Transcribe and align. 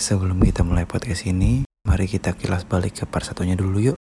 Sebelum 0.00 0.40
kita 0.40 0.64
mulai 0.64 0.88
podcast 0.88 1.28
ini, 1.28 1.60
mari 1.84 2.08
kita 2.08 2.32
kilas 2.32 2.64
balik 2.64 2.96
ke 2.96 3.04
part 3.04 3.20
satunya 3.20 3.52
dulu 3.52 3.92
yuk. 3.92 4.00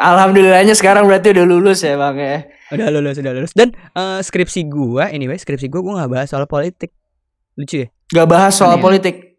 Alhamdulillahnya 0.00 0.72
sekarang 0.72 1.04
berarti 1.04 1.36
udah 1.36 1.44
lulus 1.44 1.84
ya 1.84 2.00
bang 2.00 2.16
ya. 2.16 2.48
Udah 2.72 2.88
lulus, 2.88 3.20
udah 3.20 3.36
lulus. 3.36 3.52
Dan 3.52 3.76
eh, 3.76 4.24
skripsi 4.24 4.72
gua, 4.72 5.12
anyway, 5.12 5.36
skripsi 5.36 5.68
gua 5.68 5.84
gua 5.84 6.00
nggak 6.00 6.16
bahas 6.16 6.32
soal 6.32 6.48
politik. 6.48 6.96
Lucu 7.60 7.84
ya? 7.84 7.92
Gak 8.08 8.24
bahas 8.24 8.56
soal 8.56 8.72
Aneh 8.72 8.80
ya? 8.80 8.88
politik. 8.88 9.36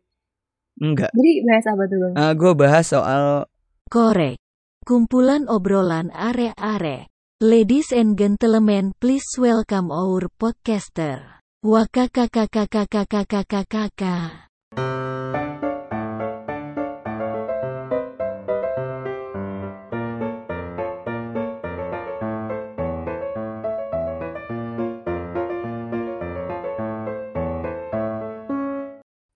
Enggak. 0.78 1.09
Jadi 1.09 1.41
bahas 1.41 1.66
apa 1.66 1.90
tuh 1.90 1.98
bang? 1.98 2.14
Eh, 2.21 2.38
gua 2.38 2.54
bahas 2.54 2.86
soal 2.86 3.50
Korek. 3.90 4.38
Kumpulan 4.86 5.50
obrolan 5.50 6.14
are-are. 6.14 7.10
Ladies 7.42 7.90
and 7.90 8.14
gentlemen, 8.14 8.94
please 9.02 9.26
welcome 9.42 9.90
our 9.90 10.30
podcaster. 10.38 11.42
Wakakakakakakakakakakaka. 11.66 14.52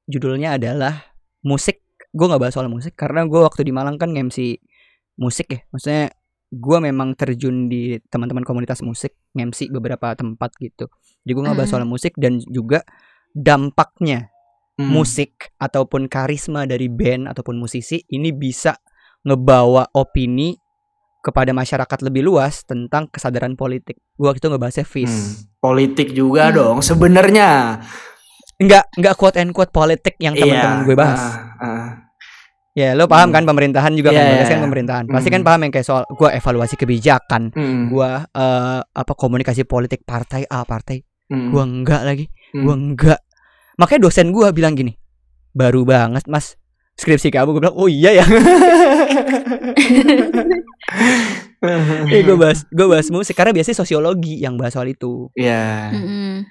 Judulnya 0.08 0.56
adalah 0.58 1.14
musik. 1.44 1.84
Gua 2.16 2.34
nggak 2.34 2.42
bahas 2.42 2.54
soal 2.56 2.72
musik 2.72 2.96
karena 2.96 3.28
gua 3.28 3.52
waktu 3.52 3.68
di 3.68 3.76
Malang 3.76 4.00
kan 4.00 4.16
MC 4.16 4.58
musik 5.20 5.48
ya. 5.52 5.60
Maksudnya 5.70 6.10
gua 6.50 6.80
memang 6.80 7.14
terjun 7.14 7.68
di 7.68 8.00
teman-teman 8.08 8.48
komunitas 8.48 8.80
musik, 8.82 9.14
MC 9.36 9.68
beberapa 9.70 10.16
tempat 10.16 10.56
gitu. 10.58 10.88
Jadi 11.28 11.32
gua 11.36 11.44
nggak 11.52 11.58
bahas 11.60 11.70
soal 11.70 11.86
musik 11.86 12.16
dan 12.16 12.40
juga 12.48 12.82
dampaknya 13.36 14.32
Hmm. 14.78 14.94
musik 14.94 15.50
ataupun 15.58 16.06
karisma 16.06 16.70
dari 16.70 16.86
band 16.86 17.26
ataupun 17.26 17.58
musisi 17.58 17.98
ini 18.14 18.30
bisa 18.30 18.78
ngebawa 19.26 19.90
opini 19.98 20.54
kepada 21.26 21.50
masyarakat 21.50 22.06
lebih 22.06 22.30
luas 22.30 22.62
tentang 22.62 23.10
kesadaran 23.10 23.58
politik. 23.58 23.98
Gua 24.14 24.30
waktu 24.32 24.46
itu 24.46 24.54
ngebahasnya 24.54 24.86
Hmm. 24.86 24.94
FIS. 24.94 25.14
Politik 25.58 26.14
juga 26.14 26.54
Hmm. 26.54 26.56
dong 26.56 26.78
sebenarnya. 26.86 27.82
Enggak, 28.58 28.90
enggak 28.94 29.14
quote 29.14 29.38
and 29.38 29.52
quote 29.52 29.70
politik 29.70 30.18
yang 30.18 30.34
teman-teman 30.34 30.82
Iya, 30.82 30.86
gue 30.86 30.96
bahas. 30.96 31.22
ah, 31.22 31.38
ah. 31.60 31.90
Ya, 32.74 32.94
lo 32.94 33.06
paham 33.06 33.30
kan 33.30 33.42
pemerintahan 33.42 33.90
juga 33.92 34.10
kan, 34.10 34.22
Iya, 34.22 34.34
Bagas 34.36 34.48
kan 34.48 34.56
iya. 34.56 34.66
pemerintahan. 34.66 35.04
Pasti 35.08 35.28
Hmm. 35.28 35.36
kan 35.36 35.44
paham 35.44 35.60
yang 35.60 35.74
kayak 35.74 35.82
soal 35.84 36.06
gua 36.12 36.30
evaluasi 36.32 36.76
kebijakan, 36.76 37.50
Hmm, 37.50 37.90
gua 37.90 38.22
eh, 38.28 38.80
apa 38.84 39.14
komunikasi 39.14 39.66
politik 39.66 40.02
partai 40.04 40.46
A, 40.46 40.62
partai 40.62 41.02
hmm, 41.28 41.50
gua 41.50 41.64
enggak 41.64 42.02
lagi. 42.02 42.26
hmm. 42.54 42.62
Gua 42.62 42.74
enggak. 42.74 43.20
Makanya 43.76 44.02
dosen 44.04 44.30
gua 44.30 44.50
bilang 44.52 44.74
gini, 44.74 44.94
"Baru 45.52 45.86
banget, 45.86 46.26
Mas. 46.26 46.54
Skripsi 46.94 47.30
kamu." 47.30 47.50
Gue 47.52 47.62
bilang, 47.62 47.74
"Oh 47.74 47.86
iya 47.86 48.14
ya." 48.16 48.26
Eh, 52.08 52.22
gue 52.22 52.38
bahas 52.38 52.62
gue 52.70 52.86
bahas 52.86 53.10
musik 53.10 53.34
karena 53.34 53.50
biasanya 53.50 53.74
sosiologi 53.76 54.38
yang 54.38 54.56
bahas 54.56 54.72
soal 54.72 54.88
itu. 54.88 55.28
Iya. 55.34 55.90
Mm-mm. 55.92 56.46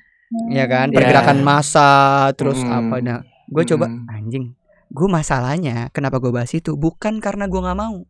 Ya 0.48 0.66
kan, 0.66 0.90
Ya. 0.90 0.96
pergerakan 0.96 1.38
massa 1.40 1.90
terus 2.32 2.58
Mm. 2.58 2.72
apa 2.72 2.96
nah. 2.98 3.20
Gue 3.46 3.62
coba 3.64 3.86
Mm. 3.86 4.06
anjing. 4.08 4.44
Gue 4.88 5.06
masalahnya 5.06 5.90
kenapa 5.90 6.18
gue 6.18 6.30
bahas 6.30 6.50
itu 6.50 6.74
bukan 6.74 7.18
karena 7.18 7.46
gua 7.46 7.60
nggak 7.64 7.78
mau. 7.78 8.02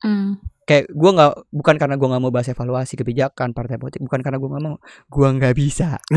Mm. 0.00 0.40
kayak 0.62 0.86
gue 0.86 1.10
nggak 1.10 1.32
bukan 1.50 1.76
karena 1.76 1.98
gue 1.98 2.06
nggak 2.06 2.22
mau 2.22 2.30
bahas 2.30 2.46
evaluasi 2.46 2.94
kebijakan 2.94 3.50
partai 3.50 3.74
politik 3.74 3.98
bukan 4.00 4.22
karena 4.22 4.38
gue 4.38 4.46
nggak 4.46 4.62
mau 4.62 4.78
gue 5.10 5.28
nggak 5.34 5.50
bisa 5.52 5.98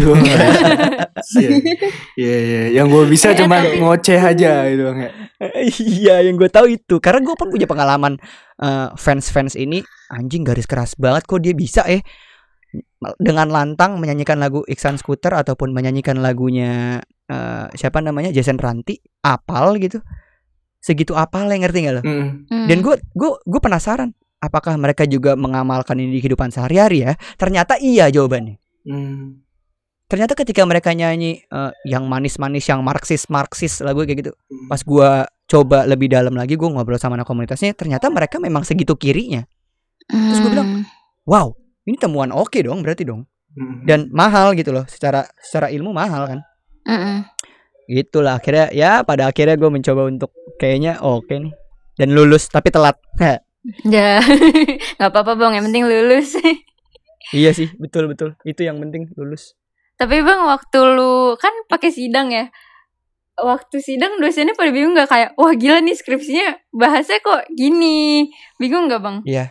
Iya, 1.33 1.49
iya, 2.14 2.38
iya. 2.38 2.61
Yang 2.71 2.88
gue 2.91 3.03
bisa 3.09 3.27
Eh, 3.33 3.38
cuma 3.41 3.58
ngoceh 3.61 4.19
aja 4.19 4.69
gitu 4.69 4.83
Bang, 4.86 4.99
ya. 4.99 5.09
iya 5.73 6.16
yang 6.21 6.38
gue 6.38 6.47
tahu 6.47 6.69
itu 6.69 6.95
karena 6.99 7.19
gue 7.21 7.33
pun 7.33 7.49
punya 7.49 7.66
pengalaman 7.66 8.14
fans 8.94 9.27
fans 9.27 9.53
ini 9.55 9.81
anjing 10.08 10.45
garis 10.45 10.69
keras 10.69 10.94
banget 10.95 11.25
kok 11.25 11.41
dia 11.41 11.52
bisa 11.52 11.81
eh 11.83 12.05
dengan 13.20 13.48
lantang 13.52 14.02
menyanyikan 14.02 14.39
lagu 14.39 14.65
Iksan 14.65 14.98
Scooter 14.98 15.36
ataupun 15.36 15.70
menyanyikan 15.70 16.17
lagunya 16.20 17.03
eh, 17.27 17.65
siapa 17.73 17.99
namanya 17.99 18.33
Jason 18.33 18.58
Ranti 18.58 18.98
apal 19.21 19.77
gitu 19.77 20.02
segitu 20.80 21.14
apal 21.14 21.48
yang 21.48 21.64
ngerti 21.64 21.80
nggak 21.86 21.95
lo 21.95 22.02
Hmm. 22.03 22.43
Mm. 22.48 22.67
dan 22.67 22.77
gue 22.81 22.95
gue 23.14 23.31
gue 23.39 23.61
penasaran 23.61 24.11
apakah 24.39 24.75
mereka 24.75 25.08
juga 25.08 25.39
mengamalkan 25.39 25.95
ini 25.95 26.17
di 26.17 26.20
kehidupan 26.20 26.52
sehari-hari 26.52 27.08
ya 27.08 27.14
ternyata 27.37 27.80
iya 27.80 28.09
jawabannya 28.09 28.59
Hmm. 28.83 29.39
ternyata 30.05 30.36
ketika 30.36 30.59
mereka 30.67 30.92
nyanyi 30.92 31.39
eh, 31.42 31.71
yang 31.87 32.03
manis-manis 32.08 32.67
yang 32.67 32.83
marxis 32.83 33.31
marxis 33.31 33.80
lagu 33.80 34.03
kayak 34.03 34.27
gitu 34.27 34.31
Hmm. 34.36 34.67
pas 34.67 34.81
gua 34.83 35.09
coba 35.43 35.86
lebih 35.86 36.11
dalam 36.11 36.33
lagi 36.33 36.55
gua 36.55 36.67
ngobrol 36.71 36.98
sama 36.98 37.15
anak 37.15 37.27
komunitasnya 37.27 37.71
ternyata 37.71 38.11
mereka 38.11 38.39
memang 38.43 38.64
segitu 38.64 38.95
kirinya 38.95 39.43
terus 40.03 40.39
gua 40.42 40.52
bilang, 40.52 40.69
Mm. 40.69 40.83
wow 41.23 41.48
ini 41.83 41.95
temuan 41.95 42.32
oke 42.32 42.55
dong 42.60 42.82
berarti 42.82 43.04
dong 43.04 43.23
Hmm. 43.54 43.86
dan 43.86 44.10
mahal 44.10 44.58
gitu 44.58 44.73
loh 44.73 44.82
secara 44.89 45.30
secara 45.38 45.70
ilmu 45.70 45.94
mahal 45.94 46.26
kan 46.26 46.42
Mm-mm. 46.89 47.21
gitulah 47.86 48.42
akhirnya 48.42 48.73
ya 48.73 49.05
pada 49.05 49.30
akhirnya 49.30 49.54
gue 49.54 49.70
mencoba 49.70 50.10
untuk 50.10 50.33
kayaknya 50.58 50.98
oke 50.98 51.30
nih 51.30 51.54
dan 51.93 52.17
lulus 52.17 52.49
tapi 52.49 52.73
telat 52.73 52.98
Ya, 53.88 54.20
nggak 54.99 55.08
apa-apa 55.08 55.39
bang. 55.39 55.55
Yang 55.55 55.66
penting 55.72 55.86
lulus. 55.88 56.30
iya 57.32 57.55
sih 57.55 57.72
betul 57.80 58.11
betul 58.11 58.36
itu 58.43 58.60
yang 58.60 58.76
penting 58.76 59.08
lulus 59.16 59.55
Tapi 59.95 60.20
bang, 60.20 60.43
waktu 60.43 60.80
lu 60.83 61.39
kan 61.39 61.54
pakai 61.72 61.88
sidang 61.88 62.27
ya. 62.27 62.52
Waktu 63.33 63.80
sidang 63.80 64.20
dosennya 64.20 64.52
pada 64.54 64.67
bingung 64.70 64.92
nggak 64.93 65.08
kayak, 65.08 65.30
wah 65.39 65.54
gila 65.55 65.80
nih 65.80 65.95
skripsinya 65.95 66.60
bahasnya 66.76 67.23
kok 67.23 67.48
gini. 67.55 68.27
Bingung 68.60 68.92
nggak 68.92 68.99
bang? 68.99 69.17
Iya. 69.23 69.45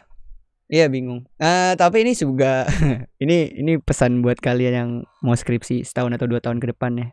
Iya 0.70 0.86
bingung. 0.88 1.26
Eh 1.40 1.74
tapi 1.74 2.06
ini 2.06 2.12
juga 2.14 2.66
ini 3.22 3.50
ini 3.54 3.78
pesan 3.82 4.22
buat 4.22 4.38
kalian 4.38 4.74
yang 4.74 4.90
mau 5.24 5.34
skripsi 5.34 5.82
setahun 5.82 6.14
atau 6.18 6.26
dua 6.28 6.40
tahun 6.42 6.62
ke 6.62 6.70
depan 6.76 6.92
ya. 6.98 7.08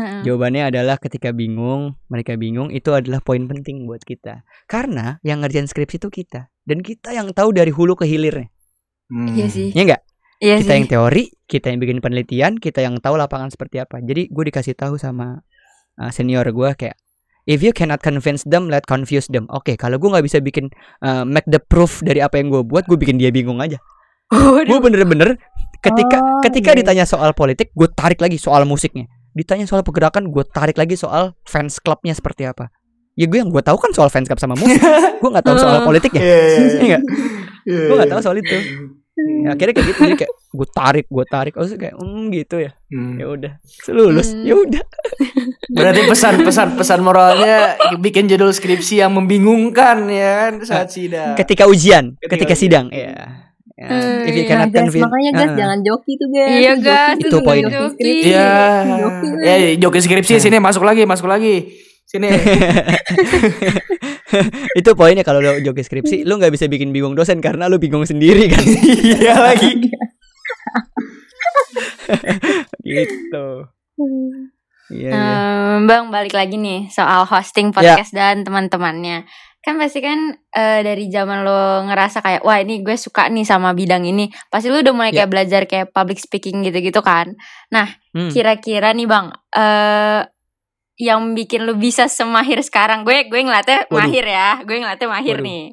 Heeh. 0.00 0.20
Jawabannya 0.24 0.72
adalah 0.72 0.96
ketika 0.96 1.30
bingung, 1.36 2.00
mereka 2.08 2.38
bingung 2.40 2.72
itu 2.72 2.94
adalah 2.96 3.20
poin 3.20 3.44
penting 3.44 3.84
buat 3.84 4.00
kita. 4.00 4.46
Karena 4.64 5.20
yang 5.20 5.44
ngerjain 5.44 5.68
skripsi 5.68 6.00
itu 6.00 6.08
kita 6.08 6.48
dan 6.64 6.80
kita 6.80 7.12
yang 7.12 7.34
tahu 7.36 7.52
dari 7.52 7.74
hulu 7.74 7.98
ke 7.98 8.08
hilirnya. 8.08 8.48
Hmm. 9.12 9.36
Iya 9.36 9.46
sih. 9.52 9.68
Ya 9.76 9.82
enggak? 9.84 10.02
Iya 10.42 10.56
kita 10.58 10.72
sih. 10.72 10.78
yang 10.80 10.88
teori, 10.88 11.24
kita 11.46 11.66
yang 11.70 11.78
bikin 11.78 11.98
penelitian, 12.02 12.52
kita 12.58 12.80
yang 12.82 12.98
tahu 12.98 13.14
lapangan 13.14 13.52
seperti 13.52 13.78
apa. 13.78 14.00
Jadi 14.02 14.32
gue 14.32 14.44
dikasih 14.48 14.74
tahu 14.74 14.98
sama 14.98 15.44
uh, 16.00 16.10
senior 16.10 16.48
gue 16.48 16.70
kayak 16.74 16.96
If 17.42 17.58
you 17.60 17.74
cannot 17.74 18.00
convince 18.00 18.46
them, 18.46 18.70
let 18.70 18.86
confuse 18.86 19.26
them. 19.26 19.50
Oke, 19.50 19.74
kalau 19.74 19.98
gue 19.98 20.06
nggak 20.06 20.22
bisa 20.22 20.38
bikin 20.38 20.70
uh, 21.00 21.26
make 21.26 21.46
the 21.46 21.58
proof 21.58 21.98
dari 22.00 22.22
apa 22.22 22.38
yang 22.38 22.54
gue 22.54 22.62
buat, 22.62 22.86
gue 22.86 22.94
bikin 22.94 23.18
dia 23.18 23.34
bingung 23.34 23.58
aja. 23.58 23.82
Waduh. 24.32 24.64
gue 24.64 24.78
bener-bener 24.80 25.28
ketika 25.84 26.16
Oh, 26.16 26.40
ketika 26.40 26.72
iya. 26.72 26.78
ditanya 26.80 27.04
soal 27.04 27.36
politik 27.36 27.68
gue 27.76 27.84
tarik 27.92 28.16
lagi 28.16 28.40
soal 28.40 28.64
musiknya 28.64 29.04
ditanya 29.36 29.68
soal 29.68 29.84
pergerakan 29.84 30.32
gue 30.32 30.40
tarik 30.48 30.80
lagi 30.80 30.96
soal 30.96 31.36
fans 31.44 31.76
clubnya 31.76 32.16
seperti 32.16 32.48
apa 32.48 32.72
ya 33.12 33.28
gue 33.28 33.36
yang 33.36 33.52
gue 33.52 33.60
tahu 33.60 33.76
kan 33.76 33.92
soal 33.92 34.08
fans 34.08 34.24
club 34.24 34.40
sama 34.40 34.56
musik 34.56 34.80
gue 35.20 35.28
nggak 35.28 35.44
tahu 35.44 35.56
soal 35.60 35.82
Oh. 35.82 35.84
politiknya 35.84 36.22
Iya, 36.24 36.32
iya, 36.32 36.48
Iya 36.48 36.64
iya. 36.64 36.80
nggak? 36.88 37.02
Iya, 37.68 37.80
gue 37.84 37.92
nggak 37.92 38.08
iya. 38.08 38.14
tahu 38.16 38.20
soal 38.24 38.36
itu 38.40 38.56
Ya, 39.22 39.48
akhirnya 39.50 39.72
kayak 39.72 39.88
gitu 39.88 40.00
jadi 40.02 40.16
kayak 40.18 40.32
gue 40.32 40.68
tarik 40.68 41.06
gue 41.06 41.24
tarik 41.24 41.54
oh 41.54 41.64
kayak 41.64 41.94
hmm 41.94 42.30
gitu 42.30 42.56
ya 42.58 42.70
Hmm. 42.86 43.16
ya 43.16 43.26
udah 43.26 43.52
lulus 43.88 44.28
Hmm. 44.30 44.44
ya 44.44 44.54
udah 44.54 44.84
Berarti 45.72 46.00
pesan-pesan 46.04 46.68
pesan 46.74 47.00
moralnya 47.00 47.56
bikin 47.96 48.26
judul 48.26 48.50
skripsi 48.50 49.00
yang 49.00 49.12
membingungkan 49.12 50.04
ya 50.06 50.30
kan 50.44 50.52
saat 50.62 50.88
sidang. 50.88 51.32
ketika 51.34 51.64
ujian 51.64 52.14
Ketika 52.16 52.44
ketika 52.44 52.54
ujian. 52.54 52.62
sidang 52.62 52.86
ya 52.88 53.42
Ya, 53.72 53.88
Hmm, 53.88 54.22
if 54.22 54.36
you 54.36 54.44
iya, 54.44 54.50
cannot 54.52 54.68
Nah, 54.68 54.84
guys, 54.84 54.94
makanya 54.94 55.30
guys 55.32 55.48
Ah. 55.48 55.56
jangan 55.56 55.78
joki 55.80 56.12
tuh 56.14 56.28
guys. 56.28 56.54
Iya, 56.54 56.72
guys, 56.78 57.18
itu 57.18 57.28
Joki. 57.32 57.58
skripsi. 57.90 58.28
Iya. 58.30 58.52
Joki, 58.94 59.26
Ya, 59.42 59.54
joki 59.74 59.98
skripsi 59.98 60.34
sini 60.38 60.58
masuk 60.60 60.84
lagi, 60.84 61.02
masuk 61.02 61.26
lagi. 61.26 61.72
Sini. 62.04 62.28
itu 64.80 64.90
poinnya 64.96 65.22
kalau 65.22 65.40
lo 65.40 65.60
joki 65.60 65.80
skripsi 65.80 66.24
lu 66.24 66.40
nggak 66.40 66.52
bisa 66.52 66.64
bikin 66.64 66.88
bingung 66.88 67.12
dosen 67.12 67.40
karena 67.40 67.68
lu 67.68 67.76
bingung 67.76 68.04
sendiri 68.04 68.48
kan 68.48 68.64
Iya 69.20 69.34
lagi. 69.36 69.70
gitu 72.82 73.48
iya 74.92 75.08
iya. 75.08 75.36
Em, 75.80 75.88
bang 75.88 76.12
balik 76.12 76.36
lagi 76.36 76.60
nih 76.60 76.92
soal 76.92 77.24
hosting 77.24 77.72
podcast 77.72 78.12
dan 78.12 78.44
teman-temannya. 78.44 79.24
Kan 79.62 79.78
pasti 79.78 80.02
kan 80.04 80.36
eh, 80.52 80.80
dari 80.84 81.08
zaman 81.08 81.46
lo 81.46 81.86
ngerasa 81.88 82.20
kayak 82.20 82.42
wah 82.44 82.60
ini 82.60 82.82
gue 82.84 82.98
suka 82.98 83.30
nih 83.32 83.46
sama 83.46 83.72
bidang 83.72 84.04
ini. 84.04 84.28
Pasti 84.50 84.68
lo 84.68 84.82
udah 84.82 84.92
mulai 84.92 85.14
Ya. 85.14 85.24
kayak 85.24 85.30
belajar 85.32 85.62
kayak 85.64 85.86
public 85.96 86.18
speaking 86.20 86.60
gitu-gitu 86.66 87.00
kan. 87.00 87.32
Hmm. 87.72 88.28
Kira-kira 88.28 88.92
nih 88.92 89.06
bang, 89.08 89.32
eh 89.56 90.20
yang 91.00 91.32
bikin 91.32 91.64
lu 91.64 91.74
bisa 91.74 92.04
semahir 92.04 92.60
sekarang 92.60 93.02
gue 93.02 93.26
gue 93.26 93.40
Waduh. 93.42 93.88
mahir 93.88 94.24
ya 94.28 94.60
gue 94.60 94.76
ngeliatnya 94.76 95.08
mahir 95.08 95.36
Waduh. 95.40 95.46
nih 95.48 95.64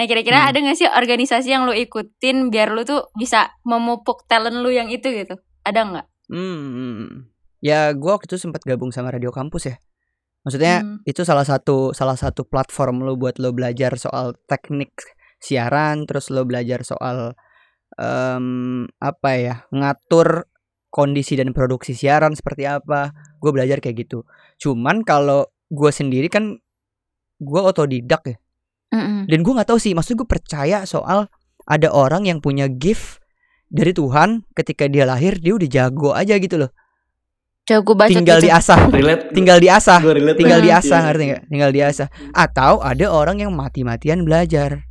nah 0.00 0.04
kira-kira 0.08 0.38
Hmm. 0.42 0.48
ada 0.48 0.58
gak 0.64 0.78
sih 0.80 0.88
organisasi 0.88 1.48
yang 1.50 1.68
lu 1.68 1.76
ikutin 1.76 2.48
biar 2.48 2.72
lu 2.72 2.82
tuh 2.82 3.12
bisa 3.12 3.52
memupuk 3.62 4.24
talent 4.26 4.56
lu 4.64 4.72
yang 4.72 4.88
itu 4.88 5.12
gitu 5.12 5.36
ada 5.62 5.80
nggak 5.84 6.06
Hmm. 6.32 7.28
Ya 7.60 7.92
gue 7.92 8.08
waktu 8.08 8.24
itu 8.26 8.40
sempat 8.40 8.64
gabung 8.64 8.88
sama 8.88 9.12
radio 9.12 9.28
kampus 9.28 9.68
ya. 9.68 9.76
Maksudnya 10.42 10.80
Hmm. 10.80 10.98
itu 11.04 11.22
salah 11.22 11.44
satu 11.44 11.92
salah 11.92 12.16
satu 12.16 12.42
platform 12.42 13.04
lo 13.04 13.14
buat 13.14 13.36
lo 13.36 13.52
belajar 13.52 13.94
soal 13.94 14.34
teknik 14.48 14.90
siaran, 15.38 16.08
terus 16.08 16.32
lo 16.32 16.42
belajar 16.42 16.82
soal 16.82 17.36
em, 18.00 18.88
apa 18.96 19.30
ya 19.36 19.54
ngatur 19.70 20.48
kondisi 20.92 21.34
dan 21.34 21.56
produksi 21.56 21.96
siaran 21.96 22.36
seperti 22.36 22.68
apa. 22.68 23.10
Gue 23.40 23.50
belajar 23.50 23.80
kayak 23.80 24.04
gitu. 24.04 24.28
Cuman 24.60 25.00
kalau 25.02 25.48
gue 25.66 25.88
sendiri 25.88 26.28
kan 26.28 26.60
gue 27.40 27.60
otodidak 27.60 28.22
ya. 28.28 28.36
Mm-mm. 28.92 29.24
Dan 29.24 29.40
gue 29.40 29.52
nggak 29.56 29.72
tahu 29.72 29.80
sih, 29.80 29.96
maksud 29.96 30.14
gue 30.14 30.28
percaya 30.28 30.84
soal 30.84 31.32
ada 31.64 31.88
orang 31.88 32.28
yang 32.28 32.38
punya 32.38 32.68
gift 32.68 33.24
dari 33.66 33.90
Tuhan 33.90 34.44
ketika 34.52 34.84
dia 34.84 35.08
lahir 35.08 35.40
dia 35.40 35.56
udah 35.56 35.64
jago 35.64 36.12
aja 36.12 36.36
gitu 36.36 36.60
loh. 36.60 36.70
Jago 37.62 37.94
baca 37.94 38.10
Tinggal 38.10 38.42
gitu. 38.42 38.50
diasah, 38.50 38.90
Relate. 38.90 39.24
tinggal 39.32 39.56
diasah. 39.56 39.98
Gue 40.02 40.14
relate. 40.18 40.34
tinggal 40.36 40.58
banget. 40.58 40.68
diasah 40.68 40.98
Iya. 40.98 41.06
ngerti 41.08 41.24
nggak 41.24 41.42
tinggal 41.48 41.70
diasah 41.72 42.08
atau 42.34 42.72
ada 42.82 43.06
orang 43.08 43.36
yang 43.38 43.54
mati-matian 43.54 44.26
belajar 44.26 44.84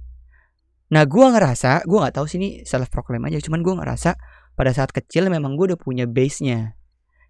nah 0.87 1.03
gua 1.03 1.31
ngerasa 1.31 1.83
gua 1.83 2.03
nggak 2.03 2.15
tahu 2.15 2.25
sih 2.27 2.35
ini 2.35 2.49
self 2.63 2.91
proclaim 2.91 3.23
aja 3.23 3.39
cuman 3.39 3.59
gua 3.59 3.79
ngerasa 3.79 4.15
pada 4.61 4.77
saat 4.77 4.93
kecil 4.93 5.33
memang 5.33 5.57
gua 5.57 5.73
udah 5.73 5.79
punya 5.81 6.05
base 6.05 6.45
nya 6.45 6.77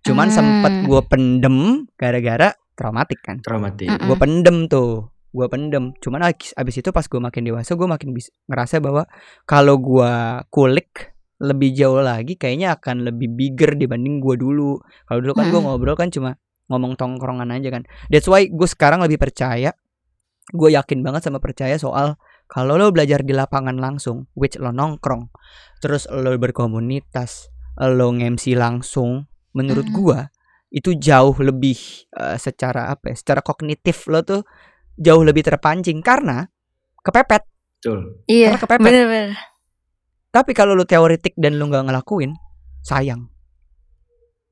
cuman 0.03 0.27
Hmm. 0.27 0.35
sempet 0.35 0.73
gua 0.83 0.99
pendem 1.07 1.87
gara-gara 1.95 2.51
traumatik 2.75 3.23
kan 3.23 3.39
Traumatik. 3.39 3.87
Mm-mm. 3.87 4.11
gua 4.11 4.17
pendem 4.19 4.57
tuh 4.67 5.15
gua 5.31 5.47
pendem 5.47 5.95
cuman 6.03 6.27
abis, 6.27 6.51
abis 6.59 6.83
itu 6.83 6.91
pas 6.91 7.07
gua 7.07 7.31
makin 7.31 7.47
dewasa 7.47 7.71
gua 7.79 7.87
makin 7.95 8.11
bis, 8.11 8.27
ngerasa 8.51 8.83
bahwa 8.83 9.07
kalau 9.47 9.79
gua 9.79 10.43
kulik 10.51 11.15
lebih 11.39 11.71
jauh 11.71 12.03
lagi 12.03 12.35
kayaknya 12.35 12.75
akan 12.75 13.07
lebih 13.07 13.31
bigger 13.31 13.79
dibanding 13.79 14.19
gua 14.19 14.35
dulu 14.35 14.83
kalau 15.07 15.23
dulu 15.23 15.33
kan 15.39 15.47
gua 15.47 15.63
Mm-mm. 15.63 15.71
ngobrol 15.71 15.95
kan 15.95 16.11
cuma 16.11 16.35
ngomong 16.67 16.99
tongkrongan 16.99 17.47
aja 17.51 17.67
kan 17.67 17.83
that's 18.07 18.27
why 18.27 18.47
gue 18.47 18.67
sekarang 18.67 19.03
lebih 19.03 19.19
percaya 19.19 19.75
gue 20.55 20.69
yakin 20.71 21.03
banget 21.03 21.27
sama 21.27 21.43
percaya 21.43 21.75
soal 21.75 22.15
kalau 22.51 22.75
lo 22.75 22.91
belajar 22.91 23.23
di 23.23 23.31
lapangan 23.31 23.79
langsung 23.79 24.27
which 24.35 24.59
lo 24.59 24.75
nongkrong 24.75 25.31
terus 25.79 26.03
lo 26.11 26.35
berkomunitas 26.35 27.47
lo 27.79 28.11
ngemsi 28.11 28.59
langsung 28.59 29.23
menurut 29.55 29.87
gua 29.95 30.27
itu 30.67 30.91
jauh 30.95 31.35
lebih 31.39 31.79
eh, 32.11 32.35
secara 32.35 32.91
apa 32.91 33.11
ya 33.11 33.15
secara 33.15 33.39
kognitif 33.39 34.03
lo 34.11 34.19
tuh 34.21 34.43
jauh 34.99 35.23
lebih 35.23 35.47
terpancing 35.47 36.03
karena 36.03 36.45
kepepet 36.99 37.47
Betul. 37.81 38.21
Iya. 38.29 38.53
Karena 38.53 38.61
kepepet. 38.61 38.85
Bener-bener. 38.85 39.31
tapi 40.29 40.51
kalau 40.53 40.77
lo 40.77 40.85
teoretik 40.85 41.33
dan 41.39 41.57
lo 41.57 41.65
nggak 41.65 41.87
ngelakuin 41.87 42.35
sayang 42.83 43.31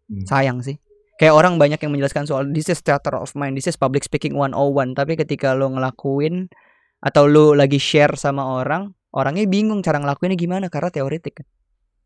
Hmm. 0.10 0.26
sayang 0.26 0.58
sih 0.66 0.82
kayak 1.22 1.38
orang 1.38 1.62
banyak 1.62 1.78
yang 1.78 1.94
menjelaskan 1.94 2.26
soal 2.26 2.42
this 2.50 2.66
is 2.66 2.82
theater 2.82 3.14
of 3.14 3.30
mind 3.38 3.54
this 3.54 3.70
is 3.70 3.78
public 3.78 4.02
speaking 4.02 4.34
101 4.34 4.98
tapi 4.98 5.14
ketika 5.14 5.54
lo 5.54 5.70
ngelakuin 5.70 6.50
atau 7.00 7.24
lo 7.26 7.56
lagi 7.56 7.80
share 7.80 8.16
sama 8.16 8.44
orang 8.46 8.92
orangnya 9.16 9.48
bingung 9.48 9.80
cara 9.82 9.98
ngelakuinnya 10.00 10.36
gimana 10.36 10.68
karena 10.68 10.92
teoretik 10.92 11.44
kan 11.44 11.48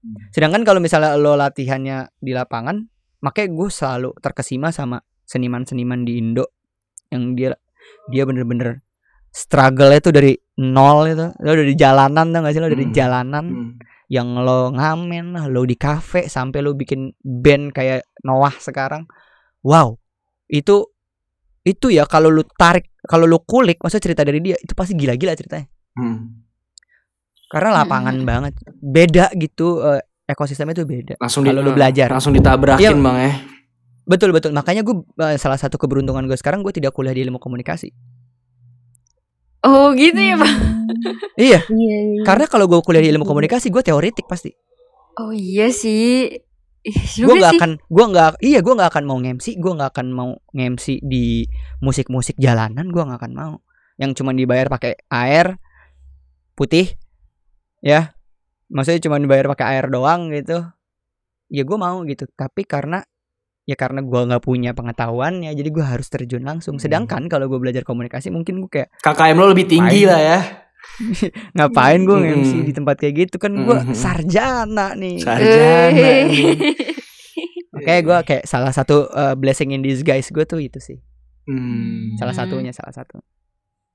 Hmm. 0.04 0.20
sedangkan 0.36 0.68
kalau 0.68 0.84
misalnya 0.84 1.16
lo 1.16 1.40
latihannya 1.40 2.12
di 2.20 2.36
lapangan 2.36 2.76
makanya 3.24 3.56
gue 3.56 3.70
selalu 3.72 4.12
terkesima 4.20 4.68
sama 4.76 5.00
seniman-seniman 5.24 6.04
di 6.04 6.20
Indo 6.20 6.52
yang 7.08 7.40
dia 7.40 7.56
dia 8.12 8.28
bener-bener 8.28 8.84
struggle 9.32 9.96
itu 9.96 10.12
dari 10.12 10.36
nol 10.60 11.08
itu 11.08 11.32
lo 11.40 11.52
dari 11.56 11.72
jalanan 11.80 12.36
tau 12.36 12.44
gak 12.44 12.52
sih 12.52 12.60
lo 12.60 12.68
dari 12.68 12.84
Hmm. 12.84 12.92
jalanan 12.92 13.46
Hmm. 13.48 13.72
yang 14.12 14.30
lo 14.38 14.70
ngamen 14.76 15.34
lah, 15.34 15.48
lo 15.48 15.64
di 15.64 15.74
kafe 15.74 16.28
sampai 16.28 16.60
lo 16.62 16.76
bikin 16.78 17.10
band 17.18 17.74
kayak 17.74 18.06
Noah 18.22 18.54
sekarang. 18.60 19.08
Wow. 19.66 19.98
Itu 20.46 20.93
itu 21.64 21.88
ya 21.88 22.04
kalau 22.04 22.28
lo 22.28 22.44
tarik, 22.46 22.92
kalau 23.02 23.24
lo 23.24 23.40
kulik 23.40 23.80
maksudnya 23.80 24.04
cerita 24.04 24.22
dari 24.22 24.40
dia 24.40 24.56
itu 24.56 24.76
pasti 24.76 24.94
gila-gila 24.94 25.32
ceritanya. 25.34 25.68
Hmm. 25.96 26.44
Karena 27.48 27.84
lapangan 27.84 28.16
Mm-mm. 28.18 28.28
banget. 28.28 28.54
Beda 28.78 29.32
gitu 29.34 29.80
eh, 29.80 30.02
ekosistemnya 30.26 30.74
itu 30.74 30.84
beda. 30.84 31.16
Langsung 31.18 31.46
di- 31.46 31.54
Kalau 31.54 31.62
lu 31.62 31.72
belajar. 31.72 32.10
Langsung 32.10 32.34
ditabrakin 32.34 32.82
Iya. 32.82 32.92
bang 32.98 33.18
ya. 33.22 33.34
Betul 34.04 34.30
betul. 34.34 34.52
Makanya 34.52 34.82
gue 34.82 34.96
eh, 35.22 35.38
salah 35.38 35.56
satu 35.56 35.78
keberuntungan 35.78 36.26
gue 36.26 36.36
sekarang 36.36 36.60
gue 36.60 36.74
tidak 36.74 36.92
kuliah 36.92 37.14
di 37.14 37.24
ilmu 37.24 37.38
komunikasi. 37.38 37.94
Oh 39.64 39.96
gitu 39.96 40.20
ya 40.20 40.36
bang. 40.36 40.58
Iya. 41.40 41.60
Iya. 41.64 41.98
iya. 42.12 42.22
Karena 42.28 42.46
kalau 42.46 42.68
gue 42.68 42.82
kuliah 42.82 43.00
di 43.00 43.10
ilmu 43.10 43.24
komunikasi 43.24 43.72
gue 43.72 43.80
teoretik 43.80 44.28
pasti. 44.28 44.52
Oh 45.16 45.32
iya 45.32 45.70
sih. 45.70 46.28
Iya 46.84 47.00
gue 47.00 47.16
juga 47.16 47.34
nggak 47.40 47.54
sih. 47.56 47.60
akan 47.60 47.72
gue 47.80 48.06
nggak 48.12 48.30
iya 48.44 48.60
gue 48.60 48.74
nggak 48.76 48.90
akan 48.92 49.04
mau 49.08 49.18
ngemsi 49.24 49.52
gue 49.56 49.72
nggak 49.72 49.92
akan 49.96 50.08
mau 50.12 50.30
ngemsi 50.52 51.00
di 51.00 51.48
musik-musik 51.80 52.36
jalanan 52.36 52.92
gue 52.92 53.04
nggak 53.04 53.20
akan 53.24 53.34
mau. 53.34 53.56
Yang 53.96 54.20
cuma 54.20 54.36
dibayar 54.36 54.68
pakai 54.68 55.00
air 55.08 55.56
putih 56.60 56.92
ya. 57.80 58.12
Maksudnya 58.68 59.00
cuma 59.08 59.16
dibayar 59.16 59.48
pakai 59.56 59.66
air 59.80 59.86
doang 59.88 60.28
gitu. 60.36 60.60
Ya 61.48 61.64
gue 61.64 61.78
mau 61.80 62.04
gitu 62.04 62.28
tapi 62.36 62.68
karena 62.68 63.00
ya 63.64 63.80
karena 63.80 64.04
gue 64.04 64.22
nggak 64.28 64.44
punya 64.44 64.76
pengetahuan 64.76 65.40
ya 65.40 65.56
jadi 65.56 65.70
gue 65.72 65.86
harus 65.88 66.12
terjun 66.12 66.44
langsung. 66.44 66.84
Sedangkan 66.84 67.32
kalau 67.32 67.48
gue 67.48 67.60
belajar 67.64 67.88
komunikasi 67.88 68.28
mungkin 68.28 68.60
gue 68.60 68.72
kayak 68.72 68.90
KKM 69.00 69.36
lo 69.40 69.56
lebih 69.56 69.72
tinggi 69.72 70.04
lah 70.04 70.20
ya. 70.20 70.40
ngapain 71.56 72.02
gue 72.02 72.14
Mm. 72.14 72.24
ngemsi 72.26 72.58
di 72.62 72.72
tempat 72.72 72.96
kayak 72.98 73.14
gitu 73.26 73.36
kan 73.38 73.54
gue 73.54 73.78
Mm. 73.82 73.94
sarjana 73.94 74.94
nih 74.94 75.18
Sarjana 75.18 75.90
nih. 75.94 76.56
Oke, 77.76 77.94
gue 78.00 78.18
kayak 78.24 78.44
salah 78.44 78.70
satu 78.70 79.10
uh, 79.10 79.34
blessing 79.34 79.72
in 79.72 79.82
disguise 79.82 80.30
gue 80.30 80.46
tuh 80.46 80.62
itu 80.62 80.78
sih. 80.78 81.02
Hmm. 81.44 82.14
Salah 82.16 82.32
Hmm. 82.32 82.46
satunya, 82.46 82.72
salah 82.72 82.94
satu. 82.94 83.18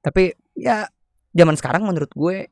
Tapi 0.00 0.34
ya 0.52 0.84
zaman 1.30 1.54
sekarang 1.54 1.86
menurut 1.86 2.10
gue 2.10 2.50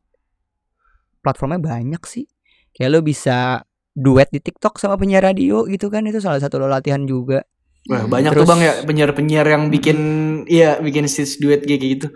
platformnya 1.20 1.58
banyak 1.58 2.02
sih. 2.04 2.30
Kayak 2.70 2.90
lo 2.90 3.00
bisa 3.02 3.64
duet 3.90 4.28
di 4.28 4.38
TikTok 4.38 4.76
sama 4.76 4.94
penyiar 4.94 5.24
radio 5.24 5.64
gitu 5.64 5.88
kan 5.88 6.04
itu 6.04 6.20
salah 6.20 6.38
satu 6.38 6.56
lo 6.56 6.68
latihan 6.68 7.02
juga. 7.02 7.42
Wah, 7.86 8.04
banyak 8.04 8.30
Terus- 8.30 8.42
tuh 8.42 8.48
bang 8.48 8.60
ya 8.62 8.72
penyiar-penyiar 8.82 9.46
yang 9.46 9.64
bikin 9.68 9.98
iya 10.46 10.78
bikin 10.78 11.06
stage 11.06 11.38
duet 11.38 11.62
kayak 11.62 11.80
gitu. 11.82 12.08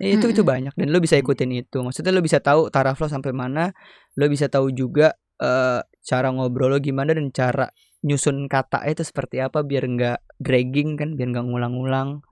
Itu 0.00 0.32
itu 0.32 0.40
Mm-mm. 0.40 0.48
banyak 0.48 0.74
dan 0.80 0.86
lo 0.88 0.98
bisa 0.98 1.20
ikutin 1.20 1.52
itu. 1.52 1.84
Maksudnya 1.84 2.16
lo 2.16 2.24
bisa 2.24 2.40
tahu 2.40 2.72
taraf 2.72 2.96
lo 2.96 3.06
sampai 3.06 3.36
mana, 3.36 3.68
lo 4.16 4.24
bisa 4.32 4.48
tahu 4.48 4.72
juga 4.72 5.12
eh, 5.38 5.80
cara 5.84 6.28
ngobrol 6.32 6.72
lo 6.72 6.78
gimana 6.80 7.12
dan 7.12 7.28
cara 7.30 7.68
nyusun 8.00 8.48
kata 8.48 8.88
itu 8.88 9.04
seperti 9.04 9.44
apa 9.44 9.60
biar 9.60 9.84
nggak 9.84 10.40
dragging 10.40 10.96
kan, 10.96 11.12
biar 11.20 11.28
nggak 11.36 11.44
ngulang-ngulang. 11.44 12.24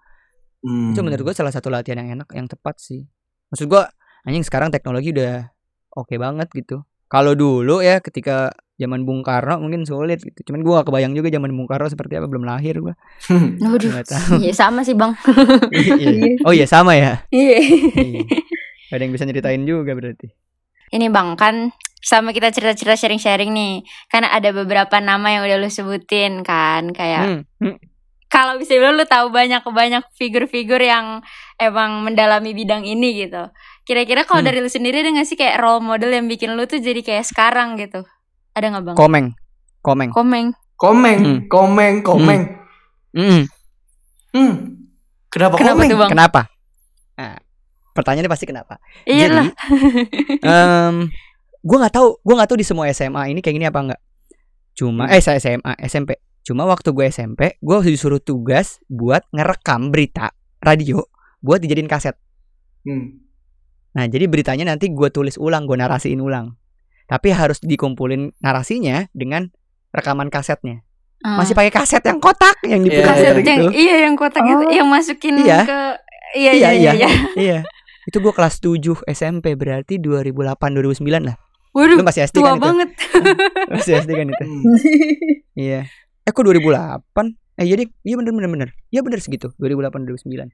Hmm. 0.59 0.91
itu 0.91 1.01
menurut 1.07 1.23
gue 1.31 1.35
salah 1.39 1.55
satu 1.55 1.71
latihan 1.71 2.03
yang 2.03 2.19
enak 2.19 2.35
yang 2.35 2.51
tepat 2.51 2.83
sih 2.83 3.07
maksud 3.55 3.71
gue 3.71 3.83
anjing 4.27 4.43
sekarang 4.43 4.75
teknologi 4.75 5.15
udah 5.15 5.47
oke 5.95 6.11
banget 6.19 6.51
gitu 6.51 6.83
kalau 7.07 7.39
dulu 7.39 7.79
ya 7.79 8.03
ketika 8.03 8.51
zaman 8.79 9.03
Bung 9.03 9.21
Karno 9.21 9.59
mungkin 9.59 9.83
sulit 9.83 10.23
gitu 10.23 10.49
cuman 10.49 10.63
gue 10.63 10.73
gak 10.73 10.87
kebayang 10.87 11.13
juga 11.13 11.29
zaman 11.29 11.51
Bung 11.51 11.67
Karno 11.67 11.87
seperti 11.87 12.15
apa 12.15 12.25
belum 12.25 12.47
lahir 12.47 12.79
gue 12.79 12.95
Waduh. 13.63 13.91
Iya 14.39 14.55
sama 14.55 14.81
sih 14.81 14.95
bang. 14.95 15.13
Iya. 15.75 16.39
oh 16.43 16.53
iya 16.53 16.65
sama 16.65 16.95
ya 16.95 17.27
Iya. 17.29 17.59
Iya. 17.93 18.21
ada 18.89 19.03
yang 19.03 19.13
bisa 19.13 19.27
nyeritain 19.27 19.63
juga 19.63 19.93
berarti 19.93 20.31
Ini 20.89 21.11
bang 21.11 21.35
kan 21.35 21.75
sama 21.99 22.31
kita 22.31 22.49
cerita-cerita 22.49 22.95
sharing-sharing 22.95 23.51
nih. 23.51 23.83
Kan 24.07 24.23
ada 24.23 24.55
beberapa 24.55 24.97
nama 24.99 25.29
yang 25.29 25.43
udah 25.43 25.59
lu 25.59 25.69
sebutin 25.69 26.41
kan 26.41 26.89
kayak 26.91 27.21
Hmm, 27.21 27.43
hmm. 27.61 27.77
kalau 28.29 28.57
bisa 28.57 28.73
bilang 28.73 28.95
lu 28.95 29.05
tahu 29.05 29.29
banyak 29.29 29.61
banyak 29.61 30.01
figur-figur 30.15 30.79
yang 30.79 31.21
emang 31.57 32.01
mendalami 32.01 32.55
bidang 32.55 32.87
ini 32.87 33.21
gitu. 33.21 33.51
Kira-kira 33.83 34.25
kalau 34.25 34.41
Hmm. 34.41 34.49
dari 34.49 34.59
lu 34.61 34.71
sendiri 34.71 35.03
ada 35.03 35.13
gak 35.13 35.27
sih 35.27 35.35
kayak 35.35 35.59
role 35.59 35.83
model 35.83 36.09
yang 36.09 36.25
bikin 36.25 36.55
lu 36.55 36.65
tuh 36.65 36.79
jadi 36.79 37.03
kayak 37.03 37.27
sekarang 37.27 37.77
gitu? 37.77 38.07
Ada 38.59 38.67
nggak 38.69 38.85
bang? 38.85 38.97
komeng 38.97 39.27
komeng 39.81 40.11
Komeng. 40.11 40.49
Komeng, 40.75 41.19
Hmm. 41.19 41.39
komeng, 41.49 41.95
komeng. 42.03 42.43
Mm. 43.11 43.51
Hmm. 44.31 44.55
Kenapa, 45.29 45.55
Kenapa 45.57 45.75
komeng? 45.77 45.91
tuh 45.91 45.99
bang? 45.99 46.11
kenapa 46.11 46.41
nah, 47.15 47.39
pertanyaannya 47.93 48.29
pasti 48.29 48.47
kenapa 48.47 48.79
Iya 49.03 49.27
lah. 49.29 49.47
Em, 50.41 51.11
gue 51.59 51.77
nggak 51.77 51.91
tahu 51.93 52.09
gue 52.17 52.35
nggak 52.35 52.47
tahu 52.47 52.59
di 52.59 52.65
semua 52.65 52.87
SMA 52.89 53.23
ini 53.29 53.41
kayak 53.41 53.55
gini 53.55 53.67
apa 53.67 53.81
enggak 53.81 54.01
cuma 54.73 55.07
eh 55.09 55.19
saya 55.19 55.37
SMA 55.37 55.75
SMP 55.83 56.15
cuma 56.41 56.63
waktu 56.65 56.89
gue 56.89 57.05
SMP 57.05 57.59
gue 57.59 57.77
disuruh 57.85 58.19
tugas 58.19 58.79
buat 58.87 59.27
ngerekam 59.29 59.91
berita 59.91 60.31
radio 60.59 61.03
buat 61.39 61.59
dijadiin 61.59 61.87
kaset 61.87 62.15
Hmm. 62.81 63.19
nah 63.91 64.07
jadi 64.07 64.25
beritanya 64.25 64.65
nanti 64.65 64.89
gue 64.89 65.09
tulis 65.09 65.35
ulang 65.35 65.67
gue 65.67 65.75
narasiin 65.75 66.17
ulang 66.17 66.55
tapi 67.09 67.33
harus 67.33 67.59
dikumpulin 67.59 68.37
narasinya 68.39 69.09
dengan 69.11 69.49
rekaman 69.91 70.29
kasetnya 70.29 70.85
Ah. 71.19 71.35
masih 71.35 71.51
pakai 71.51 71.75
kaset 71.75 71.99
yang 71.99 72.23
kotak 72.23 72.55
yang 72.63 72.79
diputar 72.79 73.11
kaset 73.11 73.35
gitu 73.35 73.51
yang 73.51 73.75
iya 73.75 74.07
yang 74.07 74.15
kotak 74.15 74.39
gitu 74.39 74.71
yang 74.71 74.87
masukin 74.87 75.35
Iya. 75.35 75.67
ke 75.67 75.79
iya 76.39 76.53
Iya, 76.55 76.55
iya 76.55 76.71
iya. 76.71 76.71
iya. 76.71 76.93
iya. 76.95 77.11
iya 77.35 77.59
itu 78.07 78.23
gue 78.23 78.31
kelas 78.31 78.63
7 78.63 79.03
SMP 79.05 79.59
berarti 79.59 79.99
2008 79.99 80.55
2009 80.79 81.03
lah 81.27 81.35
Waduh, 81.75 81.99
lu 81.99 82.07
masih 82.07 82.23
SD 82.23 82.39
tua 82.39 82.49
kan 82.49 82.57
itu 82.57 82.65
banget. 82.65 82.91
masih 83.75 83.93
SD 83.99 84.11
kan 84.15 84.27
itu 84.27 84.45
Hmm. 84.47 84.63
Iya. 85.69 85.81
Eh 86.23 86.31
kok 86.31 86.43
2008? 86.43 87.03
Eh 87.59 87.67
deh, 87.67 87.89
iya 88.07 88.15
bener 88.15 88.33
bener 88.33 88.49
bener. 88.49 88.69
Iya 88.89 89.03
bener 89.03 89.19
segitu, 89.19 89.51
2008 89.59 90.07
2009. 90.07 90.49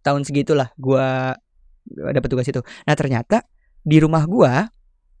Tahun 0.00 0.22
segitulah 0.22 0.70
gua 0.78 1.34
dapat 1.84 2.28
tugas 2.30 2.46
itu. 2.46 2.62
Nah, 2.86 2.94
ternyata 2.94 3.42
di 3.82 3.98
rumah 3.98 4.22
gua 4.24 4.70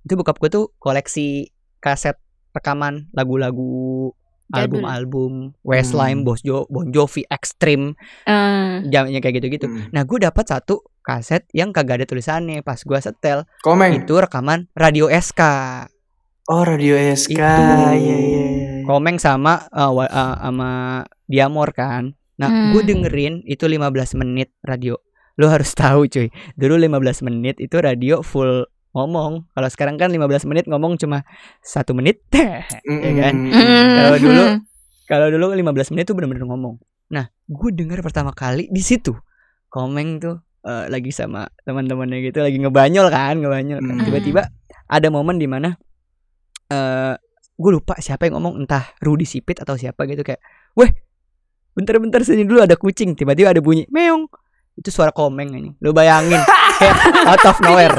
itu 0.02 0.12
bokap 0.12 0.36
gua 0.36 0.48
tuh 0.48 0.70
koleksi 0.76 1.50
kaset 1.78 2.14
rekaman 2.52 3.08
lagu-lagu 3.12 4.10
album-album 4.52 5.56
Westlife, 5.62 6.12
Hmm. 6.14 6.24
Bon 6.24 6.36
Jo- 6.36 6.68
Bon 6.68 6.84
Jovi, 6.86 7.24
Extreme, 7.26 7.96
Eh, 8.24 8.84
jamnya 8.86 9.18
kayak 9.18 9.40
gitu-gitu. 9.40 9.64
Hmm. 9.64 9.88
Nah, 9.90 10.04
gue 10.04 10.20
dapat 10.20 10.44
satu 10.44 10.84
kaset 11.00 11.48
yang 11.50 11.72
kagak 11.72 11.98
ada 11.98 12.06
tulisannya 12.06 12.60
pas 12.60 12.78
gua 12.78 13.00
setel. 13.00 13.48
Komeng. 13.60 14.04
Itu 14.04 14.14
rekaman 14.14 14.68
Radio 14.74 15.08
SK. 15.08 15.40
Oh 16.44 16.62
Radio 16.62 16.94
SK. 16.98 17.32
Itu. 17.32 17.40
Iya 17.40 17.96
iya. 17.96 18.16
iya. 18.18 18.44
Komeng 18.84 19.16
sama 19.16 19.66
uh, 19.70 19.88
uh, 19.90 20.06
sama 20.38 20.70
Diamor 21.24 21.72
kan. 21.72 22.12
Nah, 22.36 22.48
Hmm. 22.48 22.70
gue 22.72 22.82
dengerin 22.84 23.40
itu 23.44 23.64
15 23.64 23.88
menit 24.12 24.52
radio. 24.60 25.00
Lo 25.34 25.48
harus 25.48 25.72
tahu 25.78 26.04
cuy. 26.04 26.28
Dulu 26.54 26.76
15 26.76 27.24
menit 27.24 27.56
itu 27.56 27.78
radio 27.78 28.20
full 28.20 28.66
ngomong. 28.92 29.48
Kalau 29.52 29.68
sekarang 29.72 29.96
kan 29.96 30.12
15 30.12 30.48
menit 30.48 30.64
ngomong 30.68 31.00
cuma 31.00 31.24
satu 31.64 31.96
menit. 31.96 32.20
ya 32.36 33.12
kan? 33.18 33.34
mm, 33.36 33.88
Kalau 33.98 34.18
dulu. 34.20 34.44
Kalau 35.08 35.26
dulu 35.28 35.46
15 35.52 35.92
menit 35.96 36.04
tuh 36.08 36.16
bener-bener 36.16 36.44
ngomong. 36.48 36.80
Nah, 37.12 37.28
gue 37.28 37.70
denger 37.72 38.00
pertama 38.00 38.32
kali 38.32 38.68
di 38.72 38.80
situ. 38.80 39.12
Komeng 39.68 40.20
tuh 40.20 40.40
eh, 40.64 40.88
lagi 40.88 41.12
sama 41.12 41.48
teman-temannya 41.64 42.20
gitu 42.24 42.40
lagi 42.40 42.56
ngebanyol 42.60 43.08
kan, 43.12 43.40
ngebanyol 43.40 43.80
kan. 43.80 43.96
Hmm. 44.00 44.04
Tiba-tiba 44.04 44.42
ada 44.88 45.08
momen 45.08 45.40
di 45.40 45.48
mana 45.48 45.72
eh 46.72 47.16
gue 47.52 47.70
lupa 47.72 48.00
siapa 48.00 48.26
yang 48.26 48.40
ngomong 48.40 48.64
entah 48.64 48.96
Rudy 49.04 49.28
Sipit 49.28 49.60
atau 49.60 49.76
siapa 49.76 50.08
gitu 50.08 50.24
kayak, 50.24 50.40
"Weh, 50.76 50.88
bentar-bentar 51.76 52.24
sini 52.24 52.48
dulu 52.48 52.64
ada 52.64 52.74
kucing." 52.80 53.12
Tiba-tiba 53.12 53.52
ada 53.52 53.60
bunyi 53.60 53.84
meong. 53.92 54.28
Itu 54.72 54.88
suara 54.88 55.12
Komeng 55.12 55.52
ini. 55.52 55.70
Lu 55.84 55.92
bayangin 55.92 56.40
kayak 56.80 56.96
out 57.28 57.44
of 57.44 57.60
nowhere, 57.60 57.92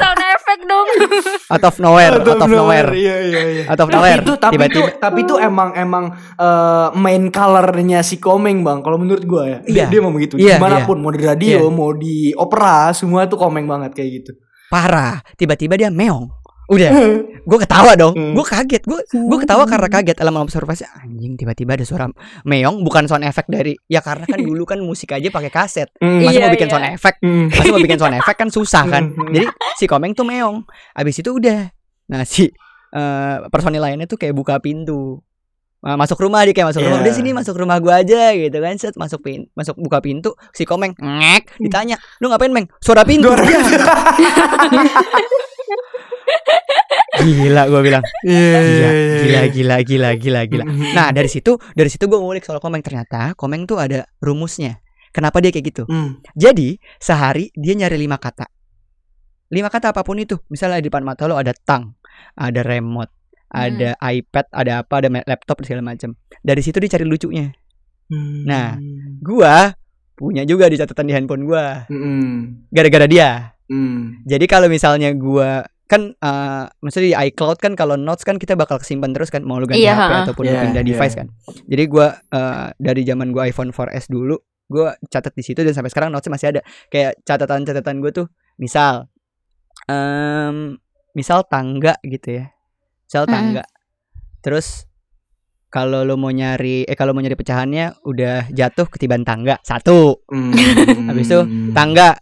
dong. 0.64 0.86
out 1.54 1.64
of 1.64 1.76
nowhere, 1.78 2.14
out 2.16 2.40
of 2.40 2.50
nowhere, 2.50 2.88
Iya 2.90 3.16
iya 3.20 3.40
iya. 3.46 3.64
out 3.66 3.78
of 3.78 3.88
Tapi 3.88 3.94
nowhere. 3.94 4.20
itu 4.20 4.32
tapi 4.36 4.56
itu 4.62 4.80
tapi 4.96 5.18
itu 5.22 5.34
emang 5.36 5.70
emang 5.74 6.04
eh, 6.34 6.88
main 6.94 7.28
colornya 7.28 8.00
si 8.00 8.16
Komeng 8.16 8.60
bang. 8.60 8.80
Kalau 8.80 8.96
menurut 8.96 9.24
gua 9.24 9.42
ya, 9.44 9.58
dia, 9.62 9.74
Iya. 9.74 9.86
dia 9.88 10.00
mau 10.00 10.10
begitu. 10.10 10.34
Iya, 10.36 10.56
Di 10.56 10.62
mana 10.62 10.82
pun 10.82 10.98
mau 10.98 11.08
di 11.08 11.20
radio, 11.20 11.58
Iya. 11.64 11.70
mau 11.70 11.90
di 11.90 12.16
opera, 12.32 12.90
semua 12.90 13.24
tuh 13.24 13.36
Komeng 13.36 13.64
banget 13.64 13.92
kayak 13.92 14.10
gitu. 14.14 14.32
parah. 14.66 15.22
Tiba-tiba 15.34 15.76
dia 15.76 15.86
meong. 15.86 16.26
Udah, 16.64 16.90
gue 17.44 17.58
ketawa 17.60 17.92
dong. 17.92 18.16
Hmm. 18.16 18.32
Gue 18.32 18.44
kaget. 18.44 18.82
Gue 18.88 19.04
gue 19.04 19.38
ketawa 19.44 19.68
karena 19.68 19.88
kaget. 19.92 20.16
Alam 20.24 20.40
observasi 20.40 20.88
anjing 20.88 21.36
tiba-tiba 21.36 21.76
ada 21.76 21.84
suara 21.84 22.08
meong 22.48 22.80
bukan 22.80 23.04
sound 23.04 23.24
effect 23.28 23.52
dari 23.52 23.76
ya 23.84 24.00
karena 24.00 24.24
kan 24.24 24.40
dulu 24.40 24.64
kan 24.64 24.80
musik 24.80 25.12
aja 25.12 25.28
pakai 25.28 25.52
kaset. 25.52 25.92
Hmm. 26.00 26.24
Masa 26.24 26.40
Iya, 26.40 26.48
mau 26.48 26.54
bikin 26.56 26.68
iya. 26.68 26.72
sound 26.72 26.86
effect? 26.88 27.18
Hmm. 27.20 27.46
Masa 27.52 27.68
mau 27.68 27.82
bikin 27.84 27.98
sound 28.00 28.16
effect 28.16 28.38
kan 28.40 28.48
susah 28.48 28.84
kan. 28.88 29.04
Hmm. 29.12 29.28
Jadi 29.32 29.46
si 29.76 29.84
Komeng 29.84 30.16
tuh 30.16 30.24
meong. 30.24 30.64
Abis 30.96 31.20
itu 31.20 31.30
udah. 31.36 31.68
Nah 32.08 32.24
si 32.24 32.48
eh, 32.94 33.36
personil 33.52 33.84
lainnya 33.84 34.08
tuh 34.08 34.16
kayak 34.16 34.32
buka 34.32 34.56
pintu. 34.56 35.20
Nah, 35.84 36.00
masuk 36.00 36.16
rumah 36.16 36.40
dia 36.48 36.56
kayak 36.56 36.72
masuk 36.72 36.80
rumah. 36.80 36.96
Iya. 36.96 37.04
Udah 37.04 37.12
sini 37.12 37.30
masuk 37.36 37.60
rumah 37.60 37.76
gua 37.76 38.00
aja 38.00 38.32
gitu 38.32 38.56
kan. 38.56 38.72
Set 38.80 38.96
masuk 38.96 39.20
pin 39.20 39.52
masuk 39.52 39.76
buka 39.76 40.00
pintu 40.00 40.32
si 40.56 40.64
Komeng 40.64 40.96
ngek 40.96 41.60
ditanya, 41.60 42.00
"Lu 42.24 42.32
ngapain, 42.32 42.48
Meng?" 42.48 42.72
Suara 42.80 43.04
pintu. 43.04 43.28
Gila 47.24 47.62
gua 47.70 47.80
bilang. 47.80 48.04
Iya, 48.26 48.58
Gila, 48.60 48.90
iya, 48.90 48.90
gila, 48.90 49.40
iya. 49.40 49.42
gila, 49.48 49.76
gila, 49.80 50.10
gila, 50.18 50.40
gila. 50.50 50.64
Hmm. 50.66 50.92
Nah 50.92 51.08
dari 51.14 51.30
situ, 51.30 51.56
dari 51.72 51.88
situ 51.88 52.04
gue 52.10 52.18
ngulik 52.18 52.44
soal 52.44 52.58
komeng 52.58 52.82
ternyata 52.82 53.32
komeng 53.38 53.64
tuh 53.64 53.78
ada 53.80 54.04
rumusnya. 54.20 54.82
Kenapa 55.14 55.38
dia 55.38 55.54
kayak 55.54 55.66
gitu? 55.70 55.82
Hmm. 55.86 56.18
Jadi 56.34 56.74
sehari 56.98 57.54
dia 57.54 57.78
nyari 57.78 57.94
lima 57.94 58.18
kata. 58.18 58.50
Lima 59.54 59.70
kata 59.70 59.94
apa 59.94 60.02
pun 60.02 60.18
itu. 60.18 60.34
Misalnya 60.50 60.82
di 60.82 60.90
depan 60.90 61.06
mata 61.06 61.30
lo 61.30 61.38
ada 61.38 61.54
tang, 61.54 61.94
ada 62.34 62.60
remote, 62.66 63.14
ada 63.46 63.94
iPad, 64.02 64.50
ada 64.50 64.82
apa, 64.82 64.94
ada 64.98 65.08
laptop 65.22 65.62
segala 65.62 65.94
macam. 65.94 66.18
Dari 66.42 66.60
situ 66.66 66.82
dia 66.82 66.98
cari 66.98 67.06
lucunya. 67.06 67.46
Nah. 68.10 68.74
Gua 69.22 69.70
punya 70.18 70.42
juga 70.42 70.66
di 70.66 70.74
catatan 70.74 71.06
di 71.06 71.14
handphone 71.14 71.46
gua. 71.46 71.86
Hmm. 71.86 72.66
Gara-gara 72.74 73.06
dia. 73.06 73.53
Hmm. 73.64 74.20
Jadi 74.28 74.44
kalau 74.44 74.68
misalnya 74.68 75.08
gua 75.16 75.64
kan 75.84 76.16
eh 76.16 76.64
maksudnya 76.80 77.06
di 77.12 77.16
iCloud 77.32 77.60
kan 77.60 77.72
kalau 77.76 77.96
notes 77.96 78.24
kan 78.24 78.40
kita 78.40 78.56
bakal 78.56 78.80
kesimpan 78.80 79.12
terus 79.12 79.28
kan 79.28 79.44
mau 79.44 79.60
lu 79.60 79.68
ganti 79.68 79.84
Iya, 79.84 79.94
HP 79.96 80.12
ataupun 80.28 80.44
Iya, 80.48 80.60
pindah 80.64 80.82
iya. 80.84 80.90
device 80.96 81.14
kan. 81.16 81.26
Jadi 81.68 81.82
gua 81.88 82.06
eh 82.32 82.68
dari 82.76 83.02
zaman 83.04 83.32
gua 83.32 83.44
iPhone 83.48 83.72
4S 83.72 84.08
dulu, 84.08 84.36
gua 84.68 84.96
catat 85.08 85.32
di 85.36 85.44
situ 85.44 85.60
dan 85.60 85.72
sampai 85.72 85.92
sekarang 85.92 86.08
notesnya 86.12 86.32
masih 86.32 86.48
ada. 86.56 86.60
Kayak 86.88 87.20
catatan-catatan 87.24 87.96
gua 88.00 88.10
tuh 88.12 88.26
misal 88.56 89.08
em 89.88 90.76
misal 91.12 91.44
tangga 91.46 91.96
gitu 92.02 92.42
ya. 92.42 92.44
Misal 93.04 93.24
tangga. 93.28 93.64
Terus 94.40 94.88
kalau 95.68 96.06
lo 96.06 96.14
mau 96.14 96.30
nyari 96.30 96.86
eh 96.86 96.94
kalau 96.94 97.10
mau 97.12 97.20
nyari 97.20 97.34
pecahannya 97.34 97.98
udah 98.06 98.46
jatuh 98.50 98.86
ketiban 98.86 99.26
tangga 99.26 99.58
satu 99.60 100.22
Hmm. 100.30 100.54
Habis 101.10 101.26
itu, 101.28 101.40
tangga 101.72 102.14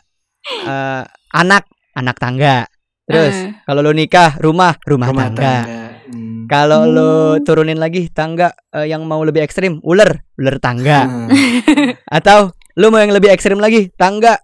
eh 0.66 1.04
anak 1.33 1.65
anak 1.93 2.17
tangga 2.17 2.65
terus 3.03 3.35
Eh. 3.35 3.53
kalau 3.65 3.81
lo 3.81 3.91
nikah 3.91 4.39
rumah 4.39 4.79
rumah, 4.83 5.09
Rumah 5.11 5.25
tangga, 5.27 5.43
tangga. 5.59 5.87
Hmm. 6.07 6.45
kalau 6.47 6.83
lo 6.85 7.12
turunin 7.41 7.77
lagi 7.77 8.09
tangga 8.09 8.53
eh, 8.71 8.87
yang 8.87 9.03
mau 9.03 9.21
lebih 9.21 9.41
ekstrim 9.41 9.81
ular 9.83 10.23
ular 10.37 10.57
tangga 10.59 11.05
Hmm. 11.05 11.29
atau 12.19 12.49
lo 12.73 12.87
mau 12.89 12.99
yang 12.99 13.11
lebih 13.11 13.29
ekstrim 13.29 13.57
lagi 13.57 13.91
tangga 13.93 14.39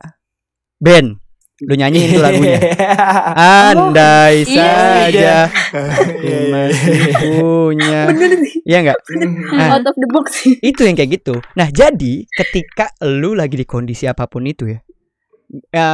band 0.77 1.17
lo 1.59 1.75
nyanyiin 1.75 2.09
tuh 2.13 2.23
lagunya 2.23 2.59
andai 3.59 4.47
iya. 4.47 4.55
saja 5.11 5.33
aku 5.51 5.89
Iya, 6.23 6.39
iya, 6.39 6.39
masih 6.49 7.13
punya 7.19 8.01
iya 8.63 8.79
enggak 8.79 8.99
Nah. 9.49 9.69
Out 9.75 9.87
of 9.87 9.97
the 9.97 10.09
box. 10.09 10.27
itu 10.61 10.81
yang 10.83 10.95
kayak 10.95 11.19
gitu. 11.19 11.35
Nah, 11.55 11.67
jadi 11.69 12.23
ketika 12.29 12.93
lu 13.03 13.33
lagi 13.33 13.57
di 13.57 13.65
kondisi 13.65 14.05
apa 14.05 14.29
pun 14.29 14.45
itu 14.45 14.69
ya, 14.69 14.79
ya 15.73 15.89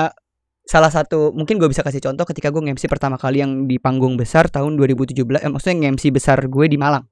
salah 0.64 0.88
satu 0.88 1.30
mungkin 1.30 1.60
gue 1.60 1.68
bisa 1.68 1.84
kasih 1.84 2.00
contoh 2.00 2.24
ketika 2.24 2.48
gue 2.48 2.60
nge-MC 2.60 2.88
pertama 2.88 3.14
kali 3.14 3.44
yang 3.44 3.68
di 3.68 3.76
panggung 3.76 4.16
besar 4.16 4.48
tahun 4.48 4.76
2017, 4.76 5.44
eh, 5.44 5.50
maksudnya 5.52 5.76
nge-MC 5.84 6.08
besar 6.10 6.40
gue 6.40 6.66
di 6.66 6.80
Malang 6.80 7.04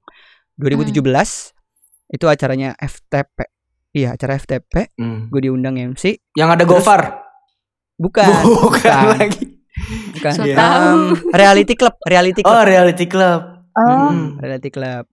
2017 0.57 1.53
itu 2.09 2.25
acaranya 2.25 2.73
FTP. 2.77 3.37
Iya, 3.93 4.17
acara 4.17 4.33
FTP, 4.35 4.89
Hmm. 4.97 5.29
gue 5.29 5.41
diundang 5.43 5.77
MC. 5.77 6.17
Yang 6.33 6.49
ada 6.49 6.63
Terus- 6.65 6.81
Gofar. 6.81 7.01
Bukan, 7.93 8.25
Bukan 8.41 8.57
bukan. 8.73 9.05
lagi. 9.21 9.45
bukan. 10.17 10.33
So. 10.33 10.43
Em, 10.45 11.01
reality 11.29 11.73
club, 11.73 11.93
reality 12.03 12.41
club. 12.41 12.53
Oh, 12.53 12.65
Reality 12.65 13.05
Club. 13.05 13.41
Oh. 13.73 14.09
Hmm. 14.09 14.37
Reality 14.37 14.69
Club. 14.69 15.05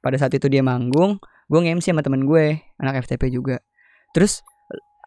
Pada 0.00 0.16
saat 0.16 0.32
itu 0.32 0.48
dia 0.48 0.60
manggung, 0.60 1.20
gue 1.46 1.60
nge-MC 1.60 1.92
sama 1.92 2.00
temen 2.00 2.24
gue, 2.24 2.56
anak 2.76 3.04
FTP 3.04 3.28
juga. 3.28 3.60
Terus 4.12 4.40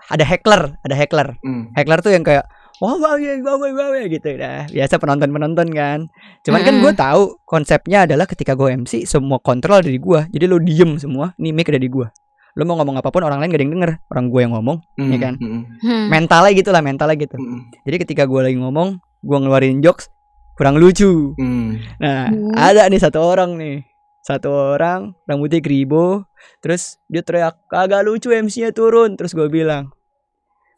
ada 0.05 0.21
heckler, 0.21 0.77
ada 0.81 0.95
heckler. 0.95 1.37
Hmm. 1.41 1.69
Heckler 1.73 2.01
tuh 2.01 2.13
yang 2.13 2.21
kayak 2.21 2.45
wah 2.83 2.95
wah 2.97 3.15
ya 3.15 3.39
wah 3.39 3.55
wah 3.55 3.71
wah 3.71 3.87
wah," 3.95 4.05
gitu 4.05 4.29
dah. 4.35 4.67
Biasa 4.67 4.99
penonton-penonton 4.99 5.67
kan. 5.71 5.99
Cuman 6.43 6.61
kan 6.61 6.73
Mm-mm. 6.75 6.83
gue 6.83 6.93
tahu 6.95 7.21
konsepnya 7.43 8.03
adalah 8.03 8.25
ketika 8.25 8.55
gue 8.55 8.71
MC 8.75 9.05
semua 9.05 9.39
kontrol 9.39 9.79
dari 9.83 9.99
gue. 9.99 10.19
Jadi 10.31 10.45
lo 10.47 10.57
diem 10.59 10.99
semua, 10.99 11.31
nih 11.39 11.51
mic 11.51 11.69
ada 11.71 11.79
di 11.79 11.87
gue. 11.87 12.07
Lo 12.55 12.63
mau 12.63 12.79
ngomong 12.79 13.03
apa 13.03 13.11
pun 13.11 13.23
orang 13.27 13.43
lain 13.43 13.51
gak 13.51 13.59
ada 13.59 13.65
yang 13.67 13.73
denger, 13.75 13.91
orang 14.07 14.25
gue 14.31 14.39
yang 14.39 14.53
ngomong. 14.55 14.77
Hmm. 14.95 15.11
Iya 15.11 15.17
kan? 15.19 15.33
Hmm. 15.39 15.61
Hmm. 15.83 16.05
Mentalnya 16.07 16.51
gitu 16.55 16.69
lah, 16.71 16.79
mentalnya 16.79 17.15
gitu. 17.19 17.35
Hmm. 17.35 17.67
Jadi 17.83 17.95
ketika 18.07 18.23
gue 18.23 18.39
lagi 18.39 18.55
ngomong, 18.55 18.95
gue 19.19 19.37
ngeluarin 19.43 19.83
jokes 19.83 20.07
kurang 20.55 20.79
lucu. 20.79 21.35
Hmm. 21.35 21.83
Nah, 21.99 22.31
Hmm. 22.31 22.55
ada 22.55 22.87
nih 22.87 22.99
satu 23.03 23.19
orang 23.19 23.59
nih. 23.59 23.83
Satu 24.23 24.49
orang 24.73 25.13
rambutnya 25.29 25.61
kribo, 25.61 26.25
terus 26.57 26.97
dia 27.05 27.21
teriak, 27.21 27.59
"Kagak 27.69 28.01
lucu 28.01 28.33
MC-nya 28.33 28.73
turun." 28.73 29.13
Terus 29.19 29.35
gue 29.35 29.45
bilang, 29.51 29.93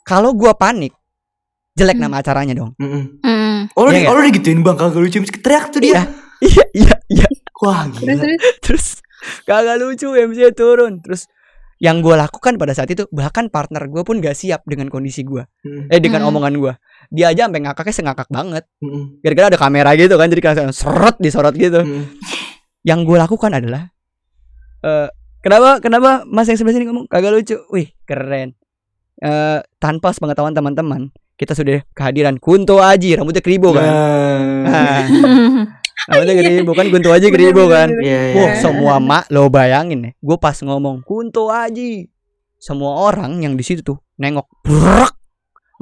"Kalau 0.03 0.35
gua 0.35 0.51
panik, 0.51 0.91
jelek 1.77 1.95
Hmm. 1.95 2.03
nama 2.03 2.19
acaranya 2.19 2.53
dong." 2.53 2.73
Oh, 3.73 3.85
lu, 3.85 3.91
Iya 3.91 3.99
di- 3.99 4.07
oh, 4.07 4.15
lu 4.15 4.21
digituin 4.25 4.59
bang 4.59 4.75
kagak 4.75 4.97
lucu 4.97 5.17
teriak 5.37 5.65
tuh 5.69 5.79
dia. 5.79 6.01
Iya, 6.37 6.63
iya, 6.71 6.95
iya. 7.07 7.27
Wah, 7.57 7.85
Terus 7.85 7.97
gila. 7.99 8.13
terus. 8.13 8.37
Terus 8.61 8.85
kagak 9.43 9.77
lucu 9.77 10.07
MC-nya 10.11 10.51
turun. 10.51 11.01
Terus 11.01 11.25
yang 11.77 12.01
gue 12.01 12.13
lakukan 12.13 12.57
pada 12.57 12.73
saat 12.73 12.85
itu 12.87 13.05
bahkan 13.11 13.47
partner 13.47 13.85
gue 13.85 14.01
pun 14.01 14.17
gak 14.17 14.33
siap 14.33 14.65
dengan 14.65 14.89
kondisi 14.89 15.21
gue 15.21 15.45
Hmm. 15.61 15.85
eh 15.87 15.97
dengan 15.97 16.21
Hmm. 16.21 16.33
omongan 16.33 16.57
gue 16.57 16.73
dia 17.07 17.29
aja 17.29 17.45
sampai 17.45 17.61
ngakaknya 17.61 17.93
sengakak 17.93 18.25
banget 18.27 18.65
Hmm. 18.77 19.21
gara-gara 19.21 19.47
ada 19.47 19.59
kamera 19.59 19.93
gitu 19.93 20.13
kan 20.13 20.25
jadi 20.25 20.41
kayak 20.43 20.73
seret 20.73 21.15
disorot 21.17 21.53
gitu 21.53 21.77
Hmm. 21.77 22.09
yang 22.81 23.01
gue 23.01 23.13
lakukan 23.15 23.53
adalah 23.53 23.93
eh 24.79 25.05
kenapa 25.39 25.77
kenapa 25.77 26.25
mas 26.25 26.45
yang 26.45 26.57
sebelah 26.57 26.73
sini 26.73 26.85
ngomong 26.85 27.05
kagak 27.05 27.29
lucu 27.31 27.61
wih 27.69 27.93
keren 28.03 28.57
eh 29.19 29.59
tanpa 29.77 30.09
sepengetahuan 30.11 30.53
teman-teman 30.53 31.13
kita 31.37 31.53
sudah 31.53 31.85
kehadiran 31.93 32.41
Kunto 32.41 32.81
Aji 32.81 33.13
rambutnya 33.15 33.45
kribo 33.45 33.71
kan 33.71 33.85
Nah. 34.65 35.01
Nah, 36.07 36.23
Namanya 36.23 36.39
Geribo 36.39 36.71
kan 36.71 36.87
Kunto 36.87 37.11
Aji 37.11 37.27
Geribo 37.27 37.67
kan. 37.67 37.91
Iya, 37.99 38.31
iya. 38.31 38.39
Wah, 38.39 38.51
semua 38.55 38.95
mak 38.95 39.27
lo 39.27 39.51
bayangin 39.51 40.07
nih. 40.07 40.13
Gue 40.23 40.39
pas 40.39 40.55
ngomong 40.55 41.03
Kunto 41.03 41.51
Aji, 41.51 42.07
semua 42.55 43.11
orang 43.11 43.43
yang 43.43 43.59
di 43.59 43.63
situ 43.67 43.83
tuh 43.83 43.99
nengok, 44.15 44.47
brak. 44.63 45.11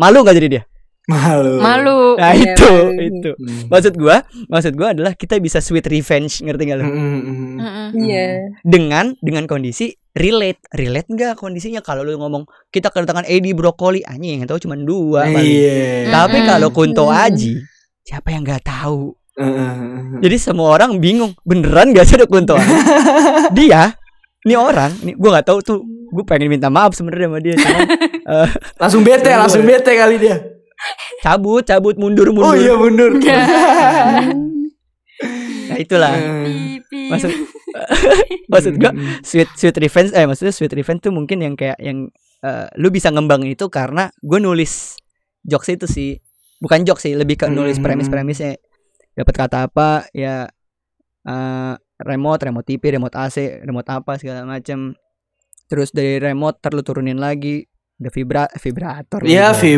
Malu 0.02 0.26
nggak 0.26 0.38
jadi 0.42 0.48
dia? 0.50 0.64
Malu. 1.06 1.62
Malu. 1.62 2.00
Nah 2.18 2.34
Iya, 2.34 2.58
itu, 2.58 2.74
malu. 2.74 3.06
itu. 3.06 3.32
Hmm. 3.38 3.62
Maksud 3.70 3.94
gua, 4.02 4.26
maksud 4.50 4.74
gua 4.74 4.98
adalah 4.98 5.14
kita 5.14 5.38
bisa 5.38 5.62
sweet 5.62 5.86
revenge, 5.86 6.42
ngerti 6.42 6.64
gak 6.74 6.78
lo? 6.82 6.86
Hmm, 6.90 6.98
hmm, 6.98 7.22
hmm. 7.62 7.88
Iya. 7.94 8.26
Dengan 8.66 9.14
dengan 9.22 9.46
kondisi 9.46 9.94
relate, 10.15 10.63
relate 10.72 11.12
nggak 11.12 11.36
kondisinya 11.36 11.84
kalau 11.84 12.07
lu 12.07 12.15
ngomong 12.15 12.48
kita 12.72 12.88
kedatangan 12.88 13.27
Edi 13.27 13.51
Brokoli, 13.51 14.00
anjing 14.07 14.39
yang 14.39 14.48
tahu 14.48 14.63
cuma 14.63 14.79
dua. 14.79 15.27
paling. 15.27 15.43
Iya. 15.43 16.10
Tapi 16.10 16.38
kalau 16.48 16.72
Kunto. 16.72 17.12
Aji, 17.12 17.60
siapa 18.01 18.31
yang 18.31 18.48
nggak 18.48 18.63
tahu? 18.63 19.12
Jadi 20.24 20.36
semua 20.39 20.79
orang 20.79 20.95
bingung, 21.03 21.36
beneran 21.43 21.91
gak 21.91 22.07
sih 22.07 22.15
ada 22.15 22.24
Kunto 22.24 22.55
Aji? 22.55 22.72
dia, 23.60 23.91
ini 24.48 24.55
orang, 24.55 24.95
ini 25.03 25.12
gua 25.19 25.38
nggak 25.38 25.48
tahu 25.51 25.60
tuh, 25.60 25.79
gue 25.84 26.24
pengen 26.24 26.48
minta 26.48 26.72
maaf 26.72 26.95
sebenarnya 26.95 27.27
sama 27.27 27.39
dia, 27.43 27.53
cuman 27.60 27.88
Langsung 28.81 29.03
bete, 29.03 29.31
langsung 29.36 29.63
bete 29.67 29.91
kali 29.91 30.15
dia. 30.15 30.39
cabut, 31.19 31.67
cabut, 31.67 32.00
mundur, 32.00 32.31
mundur. 32.31 32.51
Oh 32.51 32.55
iya 32.55 32.74
mundur. 32.79 33.19
Nah 35.65 35.77
itulah. 35.81 36.13
Hmm. 36.15 36.79
Maksud 38.51 38.74
gua 38.75 38.91
sweet 39.22 39.50
sweet 39.53 39.75
revenge 39.75 40.12
eh 40.12 40.24
maksudnya 40.24 40.51
sweet 40.51 40.72
revenge 40.72 41.01
tuh 41.01 41.12
mungkin 41.12 41.39
yang 41.39 41.53
kayak 41.53 41.75
yang 41.77 42.08
eh, 42.39 42.67
lu 42.75 42.89
bisa 42.89 43.10
ngembangin 43.10 43.51
itu 43.51 43.67
karena 43.67 44.10
gue 44.17 44.39
nulis 44.39 44.96
jokes 45.41 45.70
itu 45.70 45.86
sih. 45.86 46.12
Bukan 46.58 46.84
jokes 46.84 47.03
sih 47.03 47.13
lebih 47.13 47.36
ke 47.36 47.46
nulis 47.48 47.75
Hmm. 47.75 47.86
premis-premisnya. 47.86 48.55
Dapat 49.13 49.36
kata 49.36 49.58
apa 49.65 50.08
ya 50.12 50.48
eh, 51.24 51.74
remote 51.98 52.41
remote 52.44 52.65
TV 52.65 52.84
remote 52.91 53.15
AC 53.15 53.38
remote 53.62 53.88
apa 53.88 54.15
segala 54.15 54.44
macam 54.44 54.94
terus 55.65 55.89
dari 55.89 56.20
remote 56.20 56.60
terus 56.60 56.75
lu 56.75 56.84
turunin 56.84 57.17
lagi 57.17 57.65
ada 57.96 58.12
vibra 58.12 58.44
vibrator 58.53 59.20
Iya 59.24 59.55
goblok. 59.55 59.63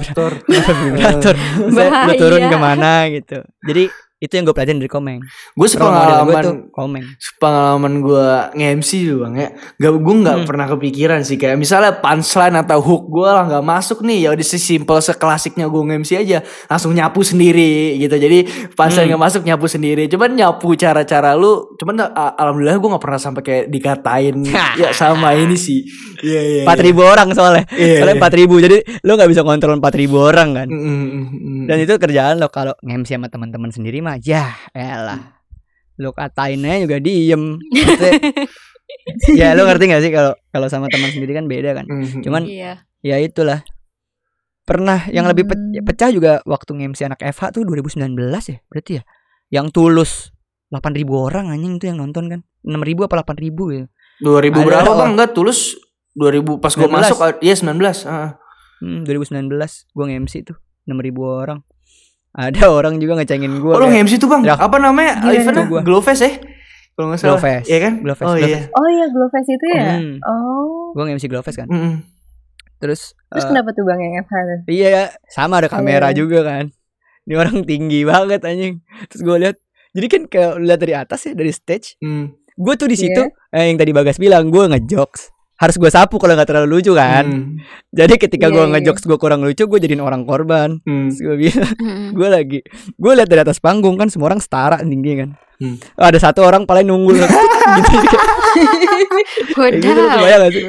vibrator. 0.00 0.32
vibrator. 0.48 1.36
Maksudnya 1.36 1.90
lu 2.08 2.12
turun 2.16 2.42
ke 2.42 2.58
mana 2.58 2.92
gitu. 3.12 3.38
Jadi 3.62 3.84
itu 4.18 4.34
yang 4.34 4.44
gue 4.44 4.54
pelajarin 4.54 4.82
dari 4.82 4.90
komeng. 4.90 5.18
Gue 5.54 5.68
sepengalaman 5.70 6.42
tuh 6.42 6.56
komeng. 6.74 7.06
pengalaman 7.38 8.02
gue 8.02 8.26
nge-MC 8.54 8.90
dulu 9.06 9.18
bang 9.24 9.34
ya. 9.38 9.48
Gak 9.78 9.92
gue 9.94 10.14
nggak 10.18 10.36
Hmm. 10.42 10.46
pernah 10.46 10.66
kepikiran 10.66 11.20
sih. 11.22 11.38
Kayak 11.38 11.54
misalnya 11.56 11.94
punchline 11.96 12.58
atau 12.58 12.82
hook 12.82 13.06
gue 13.06 13.30
lah 13.30 13.46
nggak 13.46 13.62
masuk 13.62 14.02
nih. 14.02 14.26
Ya 14.26 14.34
udah 14.34 14.42
sesimpel 14.42 14.98
seklasiknya 14.98 15.70
gue 15.70 15.82
nge-MC 15.86 16.10
aja. 16.18 16.38
Langsung 16.66 16.92
nyapu 16.92 17.22
sendiri 17.22 17.94
gitu. 17.96 18.18
Jadi 18.18 18.38
punchline 18.74 19.06
Hmm. 19.06 19.10
nggak 19.14 19.22
masuk 19.22 19.42
nyapu 19.46 19.66
sendiri. 19.70 20.10
Cuman 20.10 20.34
nyapu 20.34 20.74
cara-cara 20.74 21.38
lu 21.38 21.78
cuman 21.78 22.10
alhamdulillah 22.34 22.74
gue 22.74 22.90
nggak 22.90 23.04
pernah 23.06 23.20
sampai 23.22 23.42
kayak 23.42 23.64
dikatain. 23.70 24.36
Ya 24.78 24.90
sama 24.90 25.34
ini 25.34 25.54
sih. 25.54 25.82
Iya 26.18 26.40
iya 26.42 26.62
empat 26.66 26.78
ribu 26.82 27.02
orang 27.02 27.30
soalnya. 27.30 27.66
Iya, 27.70 28.02
soalnya 28.02 28.14
iya. 28.14 28.20
empat 28.20 28.34
ribu. 28.34 28.54
Jadi 28.58 28.76
lo 29.02 29.14
nggak 29.14 29.30
bisa 29.30 29.42
kontrol 29.42 29.78
empat 29.78 29.94
ribu 29.94 30.18
orang 30.18 30.48
kan? 30.54 30.66
Mm, 30.66 30.78
mm, 30.78 31.06
mm, 31.06 31.26
mm. 31.30 31.64
dan 31.66 31.76
itu 31.78 31.94
kerjaan 31.94 32.34
lo 32.38 32.50
kalau 32.50 32.74
nge-MC 32.82 33.14
sama 33.14 33.30
teman-teman 33.30 33.70
sendiri 33.70 33.98
mah 34.08 34.18
ya 34.18 34.44
elah. 34.72 35.36
Lo 35.94 36.10
katainnya 36.10 36.80
juga 36.80 36.96
diem. 36.98 37.60
Ya 39.30 39.52
lo 39.52 39.64
ngerti 39.64 39.84
gak 39.86 40.00
sih 40.00 40.08
kalau 40.08 40.32
kalau 40.48 40.66
sama 40.66 40.88
teman 40.88 41.08
sendiri 41.08 41.32
kan 41.32 41.44
beda 41.44 41.76
kan? 41.76 41.84
Mm, 41.84 42.24
cuman 42.24 42.42
Iya. 42.44 42.72
ya 43.00 43.16
itulah. 43.18 43.60
Pernah 44.64 45.08
yang 45.08 45.24
lebih 45.24 45.44
pe- 45.44 45.56
Hmm. 45.56 45.80
pecah 45.82 46.08
juga 46.08 46.40
waktu 46.44 46.72
nge-MC 46.74 47.00
anak 47.06 47.20
FH 47.22 47.52
tuh 47.52 47.62
2019 47.64 48.16
ya 48.46 48.58
berarti 48.66 48.92
ya. 48.96 49.02
Yang 49.50 49.66
tulus 49.72 50.12
8000 50.70 50.88
orang 51.18 51.48
anjing 51.48 51.76
tuh 51.76 51.88
yang 51.88 51.98
nonton 51.98 52.28
kan. 52.28 52.40
6000 52.60 53.04
apa 53.04 53.16
8000 53.18 53.64
ya 53.70 53.84
2000 54.18 54.28
Ada 54.52 54.66
berapa 54.66 54.82
orang. 54.82 54.96
bang? 54.98 55.10
Enggak 55.14 55.30
tulus 55.32 55.58
2000 56.12 56.58
pas 56.58 56.72
gue 56.74 56.84
19. 56.84 56.96
masuk 56.98 57.16
iya 57.40 57.54
19 57.54 58.04
ah. 58.04 58.30
hmm, 58.80 59.00
2019 59.04 59.52
gua 59.90 60.04
nge-MC 60.06 60.34
tuh 60.44 60.56
6000 60.84 60.96
orang 61.22 61.58
ada 62.30 62.62
orang 62.68 62.96
juga 62.96 63.16
ngecengin 63.16 63.58
gua 63.58 63.72
Oh 63.74 63.80
lo 63.80 63.88
nge-MC 63.88 64.16
tuh 64.16 64.26
bang 64.26 64.42
Ya. 64.42 64.54
apa 64.54 64.76
namanya 64.76 65.20
Gila, 65.20 65.32
eventnya 65.34 65.64
gua. 65.64 65.80
Glowfest 65.80 66.22
ya 66.22 66.32
kalau 66.92 67.06
nggak 67.08 67.20
salah 67.20 67.30
Glowfest. 67.32 67.64
Iya 67.64 67.78
kan 67.80 67.92
Glowfest, 68.00 68.26
oh 68.26 68.34
iya 68.34 68.42
Glowfest. 68.42 68.68
Oh 68.72 68.86
iya 68.88 69.06
Glowfest 69.08 69.48
itu 69.48 69.66
ya. 69.70 69.84
Hmm. 69.94 70.14
Oh. 70.20 70.90
gua 70.92 71.02
nge-MC 71.04 71.24
Glowfest 71.26 71.56
kan 71.56 71.68
Mm, 71.68 71.78
mm. 71.78 71.94
terus 72.78 73.00
Terus 73.28 73.44
eh, 73.44 73.48
kenapa 73.48 73.70
tuh 73.70 73.84
Bang 73.84 73.98
yang 73.98 74.14
FH 74.18 74.34
tuh? 74.34 74.58
Iya 74.66 75.12
sama 75.26 75.58
ada 75.58 75.68
kamera 75.68 76.08
Iya. 76.08 76.16
juga 76.16 76.40
kan 76.42 76.64
Ini 77.22 77.34
orang 77.36 77.60
tinggi 77.62 78.02
banget 78.02 78.40
anjing 78.40 78.80
Terus 79.06 79.20
gue 79.20 79.36
lihat 79.38 79.56
Jadi 79.90 80.06
kan 80.06 80.22
kalau 80.26 80.56
lihat 80.58 80.78
dari 80.78 80.94
atas 80.94 81.20
ya 81.22 81.32
Dari 81.32 81.50
stage 81.50 81.98
Mm. 81.98 82.32
Gue 82.54 82.74
tuh 82.74 82.86
di 82.86 82.94
Iya. 82.94 83.02
situ 83.04 83.22
eh, 83.50 83.64
Yang 83.66 83.78
tadi 83.78 83.92
Bagas 83.92 84.16
bilang 84.16 84.48
Gue 84.48 84.64
ngejokes 84.64 85.22
Harus 85.58 85.74
gue 85.74 85.90
sapu 85.90 86.22
kalau 86.22 86.38
nggak 86.38 86.48
terlalu 86.54 86.78
lucu 86.78 86.94
kan. 86.94 87.26
Mm. 87.26 87.58
Jadi 87.90 88.14
ketika 88.14 88.46
Iya, 88.46 88.54
gue 88.54 88.64
iya. 88.64 88.72
ngejokes 88.78 89.02
gue 89.10 89.18
kurang 89.18 89.42
lucu 89.42 89.66
Gue 89.66 89.82
jadiin 89.82 89.98
orang 89.98 90.22
korban. 90.22 90.78
Mm. 90.86 91.10
Terus 91.10 91.18
gue 91.18 91.36
bilang 91.36 91.74
Mm-mm. 91.82 92.08
Gue 92.14 92.28
lagi 92.30 92.58
Gue 92.94 93.12
lihat 93.18 93.26
dari 93.26 93.42
atas 93.42 93.58
panggung 93.58 93.98
kan 93.98 94.06
Semua 94.06 94.30
orang 94.30 94.38
setara 94.38 94.78
tinggi 94.78 95.18
kan. 95.18 95.34
Hmm. 95.58 95.74
Oh, 95.98 96.06
Ada 96.06 96.30
satu 96.30 96.46
orang 96.46 96.62
paling 96.62 96.86
nunggul. 96.86 97.18
Gitu. 97.78 98.18
Kayak 99.54 99.72
gitu 99.82 100.02
gak 100.08 100.50
sih? 100.54 100.64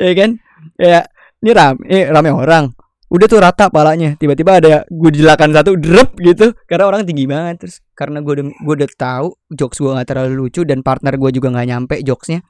Ya 0.00 0.12
kan? 0.16 0.30
Kayak 0.74 1.04
Ini 1.42 1.50
rame, 1.58 1.78
eh, 1.90 2.04
rame 2.08 2.30
orang. 2.32 2.64
Udah 3.12 3.26
tuh 3.28 3.44
rata 3.44 3.68
palanya. 3.68 4.16
Tiba-tiba 4.16 4.56
ada 4.56 4.88
Gue 4.88 5.12
jelakan 5.12 5.52
satu 5.52 5.76
Drep 5.76 6.16
gitu. 6.16 6.56
Karena 6.64 6.88
orang 6.88 7.04
tinggi 7.04 7.28
banget. 7.28 7.68
Terus 7.68 7.76
karena 7.92 8.24
gue 8.24 8.32
udah, 8.40 8.46
gue 8.48 8.74
udah 8.80 8.90
tahu 8.96 9.36
Jokes 9.52 9.78
gue 9.78 9.90
gak 9.92 10.08
terlalu 10.08 10.32
lucu 10.48 10.64
Dan 10.64 10.80
partner 10.80 11.20
gue 11.20 11.30
juga 11.30 11.52
gak 11.52 11.68
nyampe 11.68 11.94
jokesnya 12.00 12.40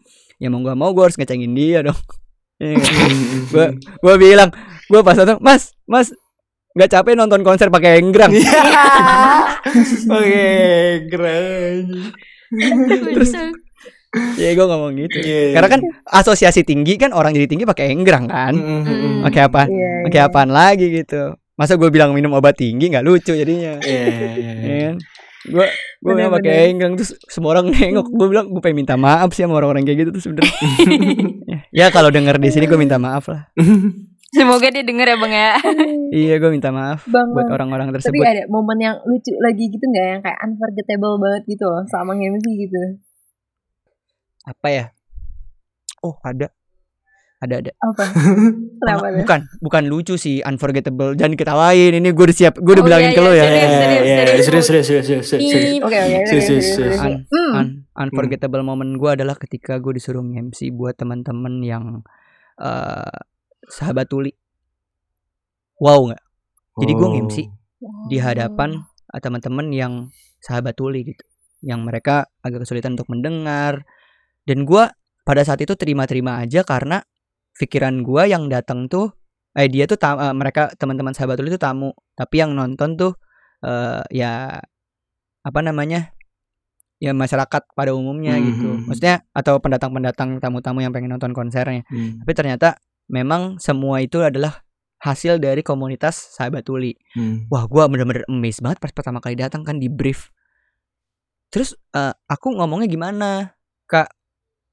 Ya 0.43 0.51
mau 0.51 0.59
gak 0.59 0.75
mau 0.75 0.91
gue 0.91 1.05
harus 1.05 1.15
ngecengin 1.15 1.55
dia 1.55 1.87
dong 1.87 1.95
Iya 2.59 2.75
kan? 2.75 3.11
Gue 3.47 3.67
gue 3.79 4.15
bilang 4.19 4.51
Gue 4.87 5.01
pas 5.01 5.15
datang 5.15 5.39
Mas 5.39 5.71
Mas 5.85 6.11
Gak 6.75 6.91
capek 6.91 7.15
nonton 7.15 7.43
konser 7.43 7.69
pakai 7.69 8.03
enggrang 8.03 8.35
Oke, 10.09 10.51
keren. 11.07 11.85
Terus 13.15 13.31
Ya 14.37 14.53
gue 14.53 14.67
ngomong 14.67 14.93
gitu 14.99 15.19
Iya. 15.21 15.55
Karena 15.55 15.69
kan 15.71 15.81
asosiasi 16.11 16.63
tinggi 16.63 16.99
kan 16.99 17.13
orang 17.13 17.33
jadi 17.33 17.47
tinggi 17.47 17.65
pakai 17.65 17.93
enggrang 17.93 18.27
kan 18.27 18.53
Mm. 18.53 19.23
Pakai 19.25 19.43
apa? 19.47 19.63
Iya. 19.65 19.91
Pakai 20.05 20.21
apaan 20.23 20.51
lagi 20.51 20.91
gitu 20.93 21.33
Masa 21.55 21.77
gue 21.77 21.89
bilang 21.89 22.11
minum 22.11 22.33
obat 22.33 22.57
tinggi 22.57 22.89
nggak 22.89 23.05
lucu 23.05 23.33
jadinya 23.33 23.79
Iya, 23.79 24.05
iya, 24.11 24.53
iya. 24.59 24.91
Gue 25.43 25.67
gue 25.99 26.13
nggak 26.15 26.33
pakai 26.39 26.71
enggrang 26.71 26.95
terus 26.95 27.19
semua 27.27 27.59
orang 27.59 27.75
nengok. 27.75 28.07
Gue 28.15 28.27
bilang 28.31 28.47
gue 28.47 28.63
pengen 28.63 28.87
minta 28.87 28.95
maaf 28.95 29.35
sih 29.35 29.43
sama 29.43 29.59
orang-orang 29.59 29.83
kayak 29.83 30.07
gitu 30.07 30.11
tuh 30.15 30.23
sebenernya 30.23 30.55
ya, 31.79 31.87
kalau 31.91 32.15
denger 32.15 32.39
di 32.39 32.49
sini 32.55 32.71
gue 32.71 32.79
minta 32.79 33.03
maaf 33.03 33.27
lah. 33.27 33.51
Semoga 34.33 34.73
dia 34.73 34.81
denger 34.81 35.13
ya 35.13 35.17
bang 35.21 35.35
ya. 35.37 35.51
iya 36.25 36.35
gue 36.41 36.49
minta 36.49 36.73
maaf 36.73 37.05
Bang, 37.05 37.37
buat 37.37 37.53
orang-orang 37.53 37.93
Tapi 37.93 38.01
tersebut. 38.01 38.25
ada 38.25 38.43
momen 38.49 38.79
yang 38.81 38.97
lucu 39.05 39.35
lagi 39.43 39.69
gitu 39.69 39.85
nggak? 39.85 40.07
Yang 40.09 40.21
kayak 40.25 40.39
unforgettable 40.41 41.15
banget 41.21 41.43
gitu 41.53 41.65
loh 41.69 41.85
sama 41.93 42.17
nge-MC 42.17 42.47
gitu. 42.65 42.83
apa 44.43 44.69
ya? 44.73 44.85
Oh 46.03 46.17
ada 46.25 46.51
ada 47.43 47.55
ada 47.59 47.73
Apa? 47.77 48.05
Kenapa 48.83 49.07
bukan 49.15 49.41
bukan 49.59 49.83
lucu 49.87 50.15
sih 50.15 50.39
unforgettable 50.41 51.13
jangan 51.13 51.35
ketawain 51.35 51.93
ini 51.93 52.09
gue 52.09 52.25
udah 52.25 52.37
siap 52.37 52.55
gue 52.57 52.73
udah 52.73 52.83
Oh, 52.83 52.87
bilangin 52.87 53.11
iya, 53.11 53.17
ke 53.17 53.21
lo 53.21 53.31
iya, 53.31 53.35
ya 53.35 53.45
serius, 53.45 53.53
Iya, 53.53 53.67
serius, 53.67 54.03
iya, 54.03 54.15
serius. 54.23 54.45
serius, 54.47 54.67
serius, 54.67 54.87
serius, 54.87 55.27
serius, 55.27 55.27
serius. 55.51 55.83
Oke 55.83 55.99
oke. 55.99 56.19
Serius, 56.25 56.45
serius, 56.47 56.67
serius. 56.73 56.99
Hmm. 57.29 57.53
un- 57.53 57.75
unforgettable 57.93 58.63
moment 58.63 58.93
gue 58.93 59.11
adalah 59.13 59.35
ketika 59.35 59.77
gue 59.77 59.93
disuruh 59.93 60.23
MC 60.23 60.71
buat 60.71 60.95
teman-teman 60.95 61.59
yang 61.61 61.85
eh 62.57 63.19
sahabat 63.65 64.07
tuli 64.07 64.31
wow 65.79 65.99
nggak 66.05 66.23
Jadi 66.75 66.93
gua 66.95 67.09
nge-MC. 67.11 67.37
di 68.07 68.17
hadapan 68.17 68.81
uh, 69.09 69.21
teman-teman 69.21 69.69
yang 69.69 69.93
sahabat 70.39 70.73
tuli 70.73 71.05
gitu 71.05 71.25
yang 71.61 71.83
mereka 71.83 72.27
agak 72.41 72.65
kesulitan 72.65 72.95
untuk 72.95 73.07
mendengar 73.09 73.85
dan 74.43 74.65
gua 74.65 74.91
pada 75.23 75.43
saat 75.43 75.61
itu 75.61 75.75
terima-terima 75.75 76.39
aja 76.39 76.63
karena 76.63 77.05
pikiran 77.59 78.01
gua 78.05 78.25
yang 78.29 78.49
datang 78.49 78.89
tuh 78.89 79.13
eh 79.53 79.69
dia 79.69 79.85
tuh 79.85 80.01
tam- 80.01 80.21
eh, 80.21 80.33
mereka 80.33 80.73
teman-teman 80.77 81.13
sahabat 81.13 81.37
tuli 81.37 81.53
itu 81.53 81.61
tamu. 81.61 81.93
Tapi 82.17 82.35
yang 82.41 82.57
nonton 82.57 82.97
tuh 82.97 83.13
eh 83.63 84.03
ya 84.11 84.59
apa 85.43 85.61
namanya 85.61 86.15
ya 87.03 87.11
masyarakat 87.11 87.63
pada 87.75 87.91
umumnya 87.99 88.39
gitu. 88.39 88.79
Mhm. 88.79 88.87
maksudnya 88.87 89.27
atau 89.35 89.59
pendatang-pendatang 89.59 90.39
tamu-tamu 90.39 90.87
yang 90.87 90.95
pengen 90.95 91.11
nonton 91.19 91.35
konsernya. 91.35 91.83
Hmm, 91.91 92.23
tapi 92.23 92.33
ternyata 92.39 92.79
memang 93.11 93.59
semua 93.59 93.99
itu 93.99 94.23
adalah 94.23 94.63
hasil 95.03 95.43
dari 95.43 95.67
komunitas 95.67 96.15
sahabat 96.39 96.63
tuli 96.63 96.95
hmm. 97.19 97.51
wah 97.51 97.67
gua 97.67 97.91
bener-bener 97.91 98.23
amazed 98.31 98.63
banget 98.63 98.79
pas 98.79 98.95
pertama 98.95 99.19
kali 99.19 99.35
datang 99.35 99.67
kan 99.67 99.83
di 99.83 99.91
brief. 99.91 100.31
Terus 101.51 101.75
eh, 101.93 102.15
aku 102.31 102.55
ngomongnya 102.55 102.87
gimana? 102.87 103.59
Kak 103.91 104.22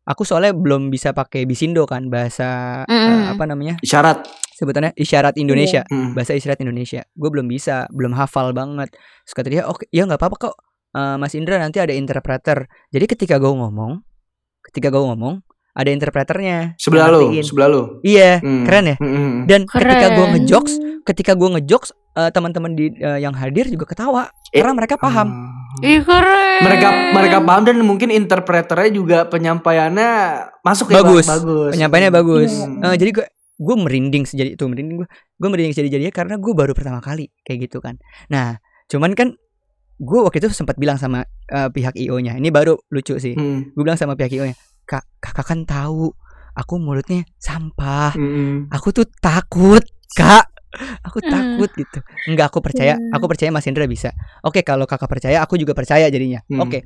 aku 0.09 0.25
soalnya 0.25 0.51
belum 0.51 0.89
bisa 0.89 1.13
pakai 1.13 1.45
bisindo 1.45 1.85
kan 1.85 2.09
bahasa 2.09 2.81
Mm. 2.83 3.37
apa 3.37 3.43
namanya 3.45 3.75
Isyarat. 3.79 4.25
sebutannya 4.51 4.91
isyarat 4.93 5.37
Indonesia 5.37 5.85
Hmm. 5.85 6.11
bahasa 6.11 6.33
isyarat 6.33 6.59
Indonesia 6.59 7.05
gue 7.07 7.29
belum 7.29 7.45
bisa 7.45 7.85
belum 7.89 8.11
hafal 8.11 8.51
banget 8.51 8.89
terus 8.91 9.33
kata 9.33 9.47
dia 9.47 9.63
oke 9.63 9.85
ya 9.87 10.03
nggak 10.03 10.17
apa-apa 10.17 10.37
kok 10.41 10.55
eh, 10.91 11.15
Mas 11.15 11.31
Indra 11.31 11.55
nanti 11.55 11.77
ada 11.77 11.93
interpreter. 11.93 12.65
Jadi 12.89 13.05
ketika 13.07 13.37
gue 13.37 13.45
ngomong, 13.47 14.01
ketika 14.63 14.89
gue 14.89 14.97
ngomong 14.99 15.37
ada 15.71 15.85
interpreternya. 15.87 16.73
Sebelah 16.75 17.07
lu, 17.07 17.29
Ngertiin. 17.29 17.45
sebelah 17.45 17.69
lu. 17.69 17.81
Iya, 18.01 18.41
Hmm. 18.41 18.65
keren 18.65 18.83
ya. 18.83 18.95
Mm, 18.97 19.05
mm. 19.07 19.33
Dan 19.45 19.61
ketika 19.63 19.85
gue 20.09 20.17
Keren. 20.17 20.33
ngejokes, 20.35 20.73
ketika 21.05 21.31
gue 21.33 21.49
ngejokes, 21.51 21.89
eh, 22.17 22.31
teman-teman 22.33 22.73
di 22.73 22.89
eh, 22.91 23.19
yang 23.19 23.31
hadir 23.31 23.69
juga 23.69 23.85
ketawa 23.85 24.33
Eh, 24.49 24.59
karena 24.59 24.73
mereka 24.73 24.97
paham. 24.97 25.29
Ah. 25.29 25.58
Ih 25.85 26.01
keren. 26.01 26.61
Mereka 26.65 26.87
mereka 27.13 27.37
paham 27.45 27.63
dan 27.63 27.77
mungkin 27.85 28.09
interpreternya 28.09 28.89
juga 28.89 29.17
penyampaiannya 29.29 30.11
masuk 30.65 30.89
ya 30.91 31.05
Bagus. 31.05 31.25
Bang? 31.29 31.39
bagus. 31.39 31.71
Penyampaiannya 31.77 32.11
bagus. 32.11 32.51
Hmm. 32.57 32.81
Eh, 32.83 32.95
jadi 32.97 33.11
gue 33.13 33.25
gue 33.59 33.75
merinding 33.75 34.23
sejadi 34.23 34.55
itu 34.55 34.63
merinding 34.65 35.03
gue 35.03 35.07
gue 35.11 35.49
merinding 35.51 35.75
sejadi 35.75 35.99
jadinya 35.99 36.13
karena 36.15 36.35
gue 36.39 36.53
baru 36.55 36.71
pertama 36.73 36.99
kali 36.99 37.29
kayak 37.45 37.69
gitu 37.69 37.79
kan. 37.79 38.01
Nah, 38.33 38.57
cuman 38.89 39.13
kan 39.13 39.37
gue 39.99 40.19
waktu 40.23 40.41
itu 40.41 40.49
sempat 40.51 40.75
bilang 40.81 40.97
sama 40.97 41.23
eh, 41.47 41.69
pihak 41.69 41.93
IO 41.95 42.17
nya 42.17 42.33
ini 42.35 42.49
baru 42.49 42.73
lucu 42.89 43.21
sih. 43.21 43.37
Hmm. 43.37 43.69
Gue 43.77 43.83
bilang 43.85 43.99
sama 43.99 44.17
pihak 44.17 44.33
IO 44.33 44.49
nya, 44.49 44.57
kak 44.89 45.05
kakak 45.21 45.45
kan 45.53 45.63
tahu 45.69 46.09
aku 46.59 46.75
mulutnya 46.75 47.23
sampah. 47.39 48.11
Mm, 48.19 48.67
Aku 48.73 48.91
tuh 48.91 49.07
takut 49.21 49.79
kak. 50.17 50.48
Aku 51.01 51.17
Hmm. 51.19 51.29
takut 51.29 51.71
gitu. 51.73 51.99
Enggak 52.25 52.53
aku 52.53 52.59
percaya. 52.61 52.95
Hmm. 52.95 53.13
Aku 53.13 53.25
percaya 53.25 53.49
Mas 53.49 53.65
Indra 53.65 53.85
bisa. 53.85 54.13
Oke 54.41 54.61
kalau 54.61 54.85
kakak 54.85 55.09
percaya, 55.09 55.41
aku 55.41 55.57
juga 55.57 55.73
percaya 55.73 56.05
jadinya. 56.07 56.39
Hmm. 56.45 56.61
Oke. 56.61 56.85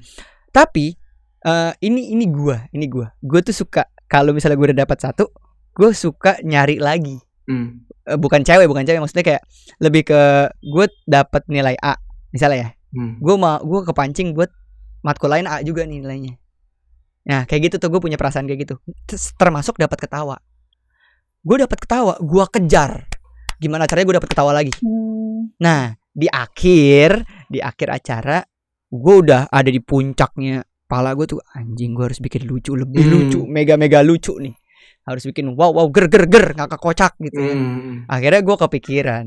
Tapi 0.49 0.95
eh, 1.43 1.71
ini 1.83 2.15
ini 2.15 2.25
gua, 2.27 2.63
ini 2.71 2.87
gua. 2.87 3.11
Gue 3.19 3.43
tuh 3.43 3.51
suka 3.51 3.83
kalau 4.07 4.31
misalnya 4.31 4.55
gue 4.55 4.67
udah 4.71 4.79
dapat 4.85 4.97
satu, 4.97 5.27
gue 5.73 5.91
suka 5.91 6.39
nyari 6.41 6.77
lagi. 6.77 7.19
mm. 7.43 7.67
Eh, 8.03 8.15
bukan 8.15 8.39
cewek, 8.39 8.67
bukan 8.67 8.83
cewek. 8.83 8.99
Maksudnya 8.99 9.25
kayak 9.25 9.41
lebih 9.79 10.07
ke 10.07 10.19
gue 10.59 10.85
dapat 11.03 11.43
nilai 11.47 11.75
A. 11.79 11.99
Misalnya 12.31 12.57
ya, 12.57 12.69
Hmm. 12.93 13.19
gue 13.19 13.35
mau 13.35 13.59
gue 13.59 13.81
kepancing 13.83 14.31
buat 14.31 14.47
matkul 15.01 15.27
lain 15.27 15.43
A 15.43 15.59
juga 15.59 15.83
nih 15.83 15.99
nilainya. 15.99 16.39
Nah 17.23 17.43
kayak 17.43 17.71
gitu 17.71 17.75
tuh 17.79 17.89
gue 17.89 17.99
punya 17.99 18.15
perasaan 18.15 18.47
kayak 18.47 18.63
gitu. 18.63 18.75
Terus 19.03 19.35
Termasuk 19.35 19.75
dapat 19.75 19.99
ketawa. 19.99 20.39
Gue 21.43 21.59
dapat 21.59 21.75
ketawa, 21.75 22.15
gue 22.19 22.45
kejar. 22.53 23.03
Gimana 23.63 23.87
caranya 23.87 24.05
gue 24.05 24.17
dapat 24.19 24.29
ketawa 24.29 24.51
lagi? 24.51 24.75
Hmm. 24.83 25.55
Nah 25.57 25.81
di 26.11 26.27
akhir 26.27 27.23
di 27.47 27.57
akhir 27.57 27.87
acara 27.89 28.43
gue 28.85 29.15
udah 29.17 29.49
ada 29.49 29.69
di 29.71 29.81
puncaknya 29.81 30.61
pala 30.85 31.17
gue 31.17 31.25
tuh 31.25 31.41
anjing 31.57 31.97
gue 31.97 32.05
harus 32.05 32.21
bikin 32.21 32.45
lucu 32.45 32.77
lebih 32.77 33.01
Hmm. 33.01 33.13
lucu 33.17 33.39
mega 33.49 33.73
mega 33.73 34.05
lucu 34.05 34.37
nih 34.37 34.53
harus 35.03 35.25
bikin 35.25 35.57
wow 35.57 35.73
wow 35.73 35.89
ger 35.89 36.05
ger 36.05 36.29
ger 36.29 36.53
ngakak 36.53 36.77
kocak 36.77 37.13
gitu 37.17 37.35
ya. 37.35 37.51
Mm. 37.51 38.05
akhirnya 38.05 38.39
gue 38.39 38.55
kepikiran 38.55 39.25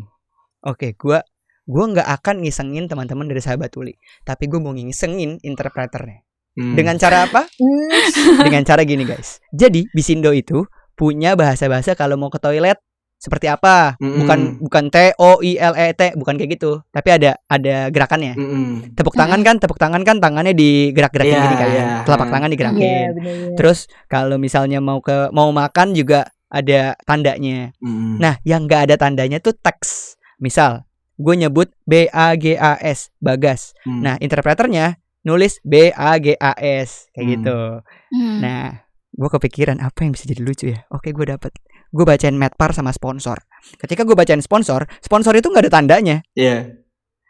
oke 0.62 0.94
gue 0.94 1.18
gue 1.66 1.84
nggak 1.90 2.08
akan 2.16 2.34
ngisengin 2.40 2.86
teman-teman 2.86 3.26
dari 3.26 3.42
sahabat 3.42 3.68
tuli 3.68 3.92
tapi 4.22 4.46
gue 4.46 4.56
mau 4.56 4.70
ngisengin 4.70 5.42
interpreternya 5.42 6.22
Mm. 6.54 6.72
dengan 6.72 6.96
cara 6.96 7.26
apa 7.26 7.44
Hmm. 7.50 8.40
dengan 8.40 8.62
cara 8.62 8.86
gini 8.86 9.02
guys 9.02 9.42
jadi 9.50 9.84
Bisindo 9.90 10.30
itu 10.30 10.62
punya 10.94 11.34
bahasa-bahasa 11.34 11.92
kalau 11.92 12.14
mau 12.14 12.30
ke 12.30 12.38
toilet 12.38 12.78
seperti 13.26 13.46
apa 13.46 13.98
Mm-mm. 13.98 14.22
bukan 14.22 14.38
bukan 14.62 14.84
T 14.88 14.96
O 15.16 15.42
I 15.42 15.58
L 15.58 15.74
E 15.74 15.90
T 15.90 16.14
bukan 16.14 16.34
kayak 16.34 16.50
gitu 16.54 16.78
tapi 16.88 17.10
ada 17.10 17.34
ada 17.44 17.90
gerakannya 17.90 18.32
Mm-mm. 18.32 18.94
tepuk 18.94 19.12
tangan 19.12 19.42
kan 19.42 19.58
tepuk 19.58 19.76
tangan 19.76 20.00
kan 20.00 20.16
tangannya 20.16 20.54
digerak-gerakin 20.54 21.32
Iya, 21.32 21.42
gini 21.42 21.56
kan 21.56 21.68
iya. 21.68 21.86
telapak 22.02 22.28
tangan 22.28 22.46
Iya, 22.46 22.54
digerakin 22.54 23.06
benar-benar. 23.12 23.56
terus 23.58 23.78
kalau 24.06 24.36
misalnya 24.36 24.78
mau 24.78 24.98
ke 24.98 25.28
mau 25.30 25.50
makan 25.50 25.90
juga 25.90 26.24
ada 26.46 26.94
tandanya 27.02 27.74
Mm. 27.78 28.16
nah 28.16 28.38
yang 28.40 28.64
nggak 28.64 28.86
ada 28.86 28.94
tandanya 28.96 29.36
tuh 29.36 29.52
teks 29.52 30.14
misal 30.38 30.86
gue 31.16 31.34
nyebut 31.34 31.72
B 31.82 32.06
A 32.06 32.32
G 32.32 32.54
A 32.54 32.78
S 32.78 33.10
bagas 33.18 33.74
Mm. 33.82 34.00
nah 34.00 34.14
interpreternya 34.16 34.96
nulis 35.22 35.58
B 35.60 35.90
A 35.90 36.14
G 36.16 36.34
A 36.34 36.54
S 36.54 37.10
kayak 37.10 37.24
Hmm. 37.24 37.32
gitu 37.34 37.58
Hmm. 38.06 38.38
nah 38.38 38.64
gue 39.10 39.26
kepikiran 39.28 39.80
apa 39.80 40.04
yang 40.04 40.12
bisa 40.12 40.22
jadi 40.24 40.38
lucu 40.38 40.66
ya 40.68 40.86
oke 40.86 41.08
gue 41.08 41.26
dapet 41.26 41.50
gue 41.96 42.04
bacain 42.04 42.36
medpar 42.36 42.70
sama 42.70 42.92
sponsor 42.92 43.40
ketika 43.80 44.04
gue 44.04 44.12
bacain 44.12 44.38
sponsor 44.38 44.84
sponsor 45.00 45.32
itu 45.32 45.48
nggak 45.48 45.64
ada 45.64 45.72
tandanya 45.72 46.16
Iya. 46.36 46.76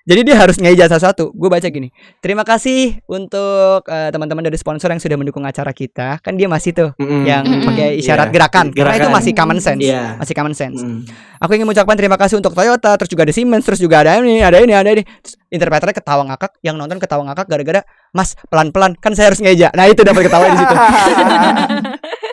jadi 0.07 0.21
dia 0.23 0.37
harus 0.39 0.55
ngeja 0.59 0.87
satu-satu. 0.87 1.35
Gue 1.35 1.51
baca 1.51 1.67
gini. 1.67 1.91
Terima 2.23 2.47
kasih 2.47 3.03
untuk 3.11 3.83
eh, 3.91 4.15
teman-teman 4.15 4.39
dari 4.39 4.55
sponsor 4.55 4.95
yang 4.95 5.03
sudah 5.03 5.19
mendukung 5.19 5.43
acara 5.43 5.75
kita. 5.75 6.23
Kan 6.23 6.39
dia 6.39 6.47
masih 6.47 6.71
tuh 6.71 6.95
Mm-mm. 6.95 7.27
yang 7.27 7.43
pakai 7.43 7.99
isyarat 7.99 8.31
Iya, 8.31 8.35
gerakan. 8.39 8.67
Karena 8.71 8.95
itu 8.95 9.03
gerakan. 9.03 9.17
masih 9.19 9.33
common 9.35 9.59
sense. 9.59 9.83
Iya. 9.83 10.15
Masih 10.15 10.35
common 10.39 10.55
sense. 10.55 10.79
Mm. 10.79 11.11
Aku 11.43 11.51
ingin 11.59 11.67
mengucapkan 11.67 11.99
terima 11.99 12.15
kasih 12.15 12.39
untuk 12.39 12.55
Toyota, 12.55 12.95
terus 12.95 13.11
juga 13.11 13.27
ada 13.27 13.35
Siemens, 13.35 13.67
terus 13.67 13.83
juga 13.83 14.07
ada 14.07 14.15
ini, 14.23 14.47
ada 14.47 14.63
ini, 14.63 14.79
ada 14.79 14.91
ini. 14.95 15.03
Terus 15.03 15.35
interpreternya 15.51 15.99
ketawa 15.99 16.23
ngakak, 16.23 16.55
yang 16.63 16.79
nonton 16.79 17.03
ketawa 17.03 17.27
ngakak 17.27 17.47
gara-gara 17.51 17.83
Mas 18.15 18.39
pelan-pelan 18.47 18.95
kan 19.03 19.11
saya 19.11 19.35
harus 19.35 19.43
ngeja. 19.43 19.75
Nah 19.75 19.91
itu 19.91 20.07
dapat 20.07 20.31
ketawa 20.31 20.55
di 20.55 20.59
situ. 20.63 20.75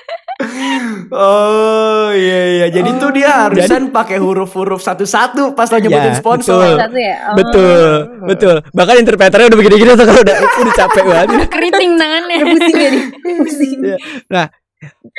Oh 1.09 2.09
iya 2.09 2.39
iya. 2.53 2.67
Jadi 2.69 2.89
tuh 2.95 3.11
dia 3.11 3.29
harusan 3.43 3.89
pakai 3.89 4.17
huruf-huruf 4.17 4.79
satu-satu 4.79 5.53
pas 5.53 5.67
lo 5.67 5.77
nyebutin 5.77 6.09
Ya, 6.09 6.17
sponsor. 6.17 6.57
betul. 6.57 6.77
Satu 6.79 6.97
ya. 6.97 7.15
Oh. 7.23 7.35
betul, 7.35 7.89
betul. 8.25 8.55
Bahkan 8.69 8.95
interpreternya 8.99 9.47
udah 9.47 9.59
begini-gini 9.59 9.91
tuh 9.91 10.05
kalau 10.05 10.21
udah 10.21 10.35
udah 10.39 10.73
capek 10.73 11.03
banget. 11.03 11.27
Keriting 11.53 11.91
tangannya. 11.95 12.35
Udah 12.35 12.47
pusing 12.49 12.75
dia. 12.75 12.91
Pusing. 13.39 13.79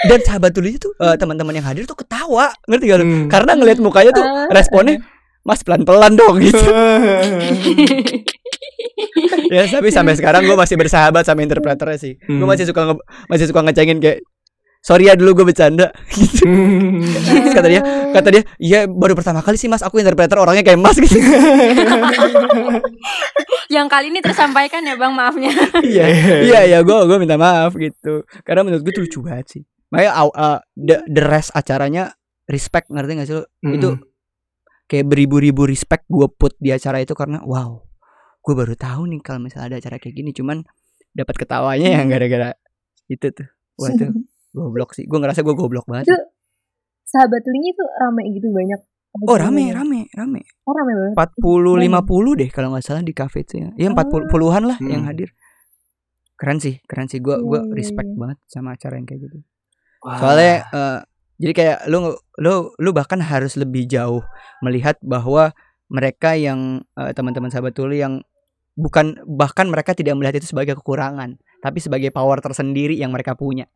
Dan 0.02 0.18
sahabat 0.20 0.52
tulis 0.52 0.74
itu 0.74 0.92
eh, 0.94 1.16
teman-teman 1.16 1.52
yang 1.52 1.64
hadir 1.64 1.84
tuh 1.84 1.96
ketawa, 1.96 2.52
ngerti 2.64 2.84
gak 2.84 2.98
lu? 2.98 3.04
Hmm. 3.06 3.26
Karena 3.28 3.52
ngelihat 3.54 3.78
mukanya 3.78 4.10
tuh 4.10 4.20
Ah. 4.20 4.44
responnya 4.50 5.00
Mas 5.40 5.60
pelan-pelan 5.60 6.12
dong 6.14 6.37
gitu. 6.38 6.56
ya 9.50 9.68
tapi 9.68 9.88
sampai 9.88 10.14
sekarang 10.14 10.44
gue 10.44 10.54
masih 10.54 10.74
bersahabat 10.74 11.22
sama 11.22 11.40
interpreternya 11.40 11.96
sih. 11.96 12.16
Gue 12.18 12.37
Hmm. 12.38 12.48
masih 12.48 12.64
suka 12.64 12.80
nge- 12.87 13.04
masih 13.26 13.46
suka 13.48 13.60
ngecengin 13.62 13.98
kayak 14.00 14.18
sorry 14.84 15.08
ya 15.08 15.16
dulu 15.16 15.40
gue 15.40 15.46
bercanda 15.48 15.88
gitu. 16.12 16.44
Terus 16.44 17.56
kata 17.56 17.68
dia, 17.72 17.80
kata 18.12 18.28
dia, 18.28 18.42
iya 18.60 18.80
baru 18.84 19.16
pertama 19.16 19.40
kali 19.40 19.56
sih 19.56 19.72
mas 19.72 19.80
aku 19.80 19.96
interpreter 19.96 20.36
orangnya 20.36 20.60
kayak 20.60 20.76
mas 20.76 21.00
gitu. 21.00 21.16
Yang 23.72 23.86
kali 23.88 24.06
ini 24.12 24.20
tersampaikan 24.20 24.84
ya 24.84 24.94
bang 25.00 25.16
maafnya. 25.16 25.50
Iya, 25.80 26.04
iya, 26.52 26.60
iya, 26.68 26.78
gue 26.84 26.94
gue 27.08 27.16
minta 27.16 27.40
maaf 27.40 27.72
gitu. 27.80 28.28
Karena 28.44 28.60
menurut 28.60 28.84
gue 28.84 28.92
tuh 28.92 29.02
lucu 29.08 29.18
banget 29.24 29.46
sih. 29.58 29.62
Makanya 29.88 30.12
aw- 30.20 30.36
uh, 30.36 30.58
the, 30.76 31.00
the 31.08 31.22
rest 31.24 31.48
acaranya 31.56 32.12
respect 32.44 32.92
ngerti 32.92 33.10
gak 33.16 33.28
sih 33.28 33.36
lu? 33.40 33.44
Itu 33.72 33.88
kayak 34.84 35.08
beribu-ribu 35.08 35.64
respect 35.64 36.04
gue 36.12 36.28
put 36.28 36.52
di 36.60 36.68
acara 36.76 37.00
itu 37.00 37.16
karena 37.16 37.40
wow, 37.40 37.80
gue 38.44 38.54
baru 38.54 38.76
tahu 38.76 39.08
nih 39.08 39.24
kalau 39.24 39.40
misalnya 39.40 39.74
ada 39.74 39.76
acara 39.80 39.96
kayak 39.96 40.12
gini. 40.12 40.30
Cuman 40.36 40.60
dapat 41.16 41.34
ketawanya 41.40 41.88
yang 41.88 42.12
gara-gara 42.12 42.52
itu 43.08 43.32
tuh. 43.32 43.48
Wah 43.80 43.90
itu 43.90 44.12
goblok 44.54 44.94
sih. 44.94 45.04
Gue 45.04 45.18
ngerasa 45.18 45.42
gue 45.42 45.52
goblok 45.52 45.84
banget. 45.84 46.06
Itu 46.06 46.16
sahabat 47.04 47.42
tulinya 47.42 47.70
tuh 47.74 47.88
rame 48.00 48.22
gitu 48.30 48.48
banyak. 48.48 48.80
Apa 49.14 49.22
Oh 49.30 49.36
rame, 49.38 49.70
ya? 49.70 49.78
rame, 49.78 50.00
rame. 50.10 50.40
Oh 50.64 50.72
rame 50.72 50.92
banget. 50.94 51.14
40 51.38 51.78
50 51.78 52.34
deh 52.34 52.48
kalau 52.50 52.68
nggak 52.72 52.82
salah 52.82 53.02
di 53.02 53.12
cafe 53.12 53.42
itu 53.42 53.60
ya. 53.60 53.68
Iya 53.76 53.88
40 53.90 54.26
puluhan 54.26 54.62
lah 54.66 54.78
yang 54.80 55.02
Hmm. 55.04 55.10
hadir. 55.10 55.30
Keren 56.34 56.58
sih, 56.58 56.82
keren 56.86 57.06
sih. 57.06 57.22
Gua 57.22 57.38
gua 57.38 57.62
Iya, 57.62 57.70
iya, 57.70 57.74
respect 57.78 58.10
iya. 58.10 58.18
banget 58.18 58.38
sama 58.46 58.74
acara 58.74 58.94
yang 58.98 59.06
kayak 59.06 59.20
gitu. 59.22 59.38
Wah. 60.02 60.18
Soalnya 60.18 60.54
eh, 60.66 60.98
jadi 61.38 61.52
kayak 61.52 61.78
lu 61.90 61.98
lu 62.38 62.54
lu 62.74 62.90
bahkan 62.90 63.18
harus 63.22 63.54
lebih 63.54 63.86
jauh 63.86 64.22
melihat 64.60 64.98
bahwa 64.98 65.54
mereka 65.86 66.34
yang 66.34 66.82
eh, 66.98 67.12
teman-teman 67.14 67.54
sahabat 67.54 67.74
tuli 67.74 68.02
yang 68.02 68.18
bukan 68.74 69.22
bahkan 69.30 69.70
mereka 69.70 69.94
tidak 69.94 70.18
melihat 70.18 70.42
itu 70.42 70.50
sebagai 70.50 70.74
kekurangan, 70.74 71.38
tapi 71.62 71.78
sebagai 71.78 72.10
power 72.10 72.42
tersendiri 72.42 72.98
yang 72.98 73.14
mereka 73.14 73.38
punya, 73.38 73.70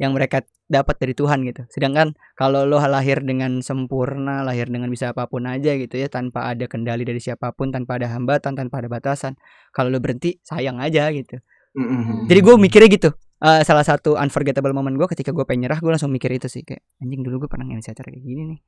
yang 0.00 0.16
mereka 0.16 0.44
dapat 0.72 0.96
dari 0.96 1.12
Tuhan 1.12 1.44
gitu. 1.44 1.68
Sedangkan 1.68 2.16
kalau 2.32 2.64
lo 2.64 2.80
lahir 2.80 3.20
dengan 3.20 3.60
sempurna, 3.60 4.40
lahir 4.40 4.72
dengan 4.72 4.88
bisa 4.88 5.12
apa 5.12 5.28
pun 5.28 5.44
aja 5.44 5.76
gitu 5.76 6.00
ya, 6.00 6.08
tanpa 6.08 6.48
ada 6.48 6.64
kendali 6.64 7.04
dari 7.04 7.20
siapa 7.20 7.52
pun, 7.52 7.68
tanpa 7.68 8.00
ada 8.00 8.08
hambatan, 8.08 8.56
tanpa 8.56 8.80
ada 8.80 8.88
batasan. 8.88 9.36
Kalau 9.76 9.92
lo 9.92 10.00
berhenti, 10.00 10.40
sayang 10.40 10.80
aja 10.80 11.12
gitu. 11.12 11.36
Mm-mm. 11.76 12.28
Jadi 12.28 12.40
gue 12.40 12.54
mikirnya 12.56 12.88
gitu. 12.88 13.10
Eh, 13.42 13.62
salah 13.66 13.82
satu 13.82 14.14
unforgettable 14.14 14.70
moment 14.70 14.94
gue 14.94 15.08
ketika 15.12 15.34
gue 15.34 15.42
pengen 15.42 15.66
nyerah, 15.66 15.82
gue 15.82 15.90
langsung 15.90 16.14
mikir 16.14 16.30
itu 16.30 16.46
sih 16.46 16.62
kayak 16.62 16.84
anjing 17.02 17.26
dulu 17.26 17.44
gue 17.44 17.50
pernah 17.50 17.66
nge 17.66 17.90
acara 17.90 18.08
kayak 18.14 18.22
gini 18.22 18.42
nih. 18.54 18.60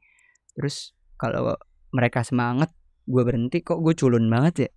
Terus 0.58 0.92
kalau 1.14 1.54
mereka 1.94 2.26
semangat, 2.26 2.74
gue 3.06 3.22
berhenti 3.22 3.62
kok 3.62 3.78
gue 3.78 3.94
culun 3.94 4.26
banget 4.26 4.54
ya. 4.66 4.70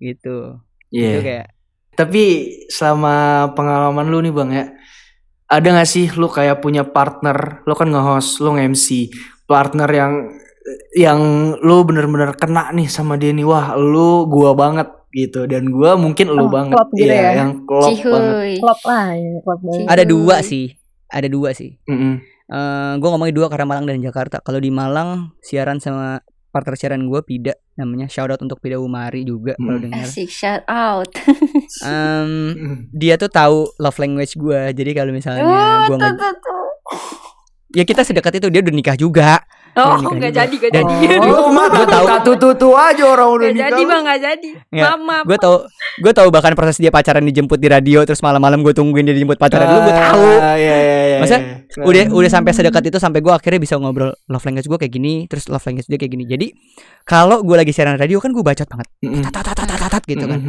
Gitu. 0.00 0.36
Iya. 0.90 1.10
Itu 1.12 1.20
kayak 1.20 1.46
Tapi 2.00 2.22
selama 2.72 3.50
pengalaman 3.52 4.08
lu 4.08 4.24
nih 4.24 4.32
bang 4.32 4.50
ya, 4.56 4.64
ada 5.50 5.66
gak 5.74 5.88
sih 5.90 6.06
lu 6.14 6.30
kayak 6.30 6.62
punya 6.62 6.86
partner, 6.86 7.66
lu 7.66 7.74
kan 7.74 7.90
nge-host, 7.90 8.38
lu 8.38 8.54
nge-MC, 8.54 9.10
partner 9.44 9.90
yang 9.90 10.12
yang 10.94 11.20
lu 11.58 11.82
bener-bener 11.82 12.30
kena 12.38 12.70
nih 12.70 12.86
sama 12.86 13.18
dia 13.18 13.34
nih, 13.34 13.42
wah 13.42 13.74
lu 13.74 14.30
gua 14.30 14.54
banget 14.54 14.86
gitu, 15.10 15.50
dan 15.50 15.66
gua 15.66 15.98
mungkin 15.98 16.30
lu 16.30 16.46
Oh, 16.46 16.50
banget, 16.52 16.78
klop 16.78 16.88
gitu 16.94 17.10
Iya, 17.10 17.18
ya? 17.18 17.30
yang 17.42 17.50
klop 17.66 17.90
banget. 17.90 17.98
Cihuy. 17.98 18.52
Klop 18.62 18.80
lah, 18.86 19.06
ya, 19.12 19.30
klop 19.42 19.60
banget. 19.66 19.86
ada 19.90 20.02
dua 20.06 20.36
sih. 20.46 20.66
Ada 21.10 21.26
dua 21.26 21.50
sih. 21.50 21.74
Mm-mm. 21.90 22.14
Eh 22.50 22.92
gue 22.98 23.08
ngomongin 23.10 23.34
dua 23.34 23.46
karena 23.50 23.66
Malang 23.66 23.86
dan 23.86 23.98
Jakarta. 23.98 24.38
Kalau 24.38 24.58
di 24.58 24.70
Malang 24.70 25.34
siaran 25.38 25.78
sama 25.78 26.22
partner 26.50 26.74
siaran 26.74 27.02
gue 27.02 27.20
Pida 27.22 27.54
namanya. 27.74 28.06
Shout 28.06 28.28
out 28.28 28.42
untuk 28.42 28.58
Pida 28.58 28.76
Umari 28.76 29.22
juga 29.22 29.54
kalau 29.54 29.78
Hmm. 29.78 29.86
dengar 29.86 30.04
Asik 30.04 30.28
shout 30.28 30.66
out. 30.66 31.10
Em, 31.86 32.30
dia 32.90 33.14
tuh 33.14 33.30
tahu 33.30 33.70
love 33.78 33.96
language 33.96 34.34
gue 34.34 34.60
jadi 34.74 34.90
kalau 34.92 35.14
misalnya 35.14 35.46
Oh, 35.46 35.86
gue 35.88 35.96
ya 37.72 37.86
kita 37.86 38.02
sedekat 38.02 38.36
itu 38.36 38.50
dia 38.50 38.60
udah 38.60 38.74
nikah 38.74 38.98
juga 38.98 39.46
Oh, 39.72 39.94
nikah 39.94 40.12
nggak 40.12 40.32
jadi, 40.34 40.56
Dan- 40.68 40.98
jadi. 40.98 41.28
Oh, 41.30 41.48
mah 41.48 41.66
Gua 41.68 41.86
tahu. 41.86 42.06
tuh 42.20 42.36
tuh 42.36 42.52
tuh 42.54 42.72
aja 42.72 43.06
orang 43.06 43.28
udah 43.30 43.48
nikah. 43.48 43.68
jadi 43.68 43.82
bang, 43.82 44.00
nggak 44.02 44.20
jadi. 44.20 44.48
Nggak, 44.68 44.90
Mama. 44.98 45.16
gue 45.22 45.36
tau 45.36 45.54
gue 45.96 46.12
tau 46.12 46.28
bahkan 46.28 46.52
proses 46.52 46.76
dia 46.76 46.88
pacaran 46.88 47.22
dijemput 47.22 47.56
di 47.56 47.66
radio 47.66 48.02
terus 48.02 48.18
malam-malam 48.18 48.60
gue 48.60 48.72
tungguin 48.72 49.02
dia 49.02 49.12
dijemput 49.12 49.36
pacaran 49.36 49.66
dulu 49.66 49.80
gue 49.82 49.94
tahu 49.96 50.26
Ah, 50.36 50.54
Iya 50.54 50.76
iya 50.76 51.00
iya. 51.04 51.18
Maksudnya, 51.18 51.42
iya. 51.68 51.82
udah 51.82 52.02
udah 52.10 52.30
sampai 52.30 52.50
sedekat 52.50 52.82
itu 52.84 52.98
sampai 52.98 53.20
gue 53.20 53.30
akhirnya 53.30 53.58
bisa 53.58 53.74
ngobrol 53.76 54.10
love 54.24 54.42
language 54.42 54.66
gue 54.66 54.78
kayak 54.78 54.92
gini 54.92 55.12
terus 55.26 55.46
love 55.46 55.62
language 55.62 55.86
dia 55.86 55.96
kayak 55.96 56.12
gini 56.12 56.24
jadi 56.24 56.46
kalau 57.02 57.40
gue 57.40 57.54
lagi 57.54 57.70
siaran 57.70 57.94
radio 57.94 58.18
kan 58.18 58.30
gue 58.30 58.40
bacot 58.40 58.66
banget 58.66 58.88
Mm-mm. 59.00 59.22
tat 59.24 59.38
tat 59.38 59.54
tat 59.54 59.68
tat 59.68 59.86
tat 59.88 60.02
gitu 60.04 60.24
kan 60.24 60.40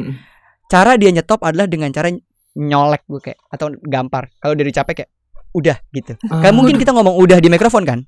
cara 0.68 0.96
dia 0.96 1.10
nyetop 1.10 1.42
adalah 1.42 1.66
dengan 1.66 1.90
cara 1.90 2.10
nyolek 2.54 3.06
gue 3.06 3.22
kayak 3.22 3.40
atau 3.48 3.70
gampar 3.78 4.34
kalau 4.36 4.54
dari 4.54 4.70
capek 4.70 4.94
kayak 4.98 5.12
udah 5.52 5.78
gitu 5.90 6.16
Ah. 6.26 6.40
kan 6.42 6.52
mungkin 6.52 6.76
kita 6.76 6.90
ngomong 6.90 7.16
udah 7.18 7.38
di 7.38 7.48
mikrofon 7.48 7.84
kan 7.84 8.00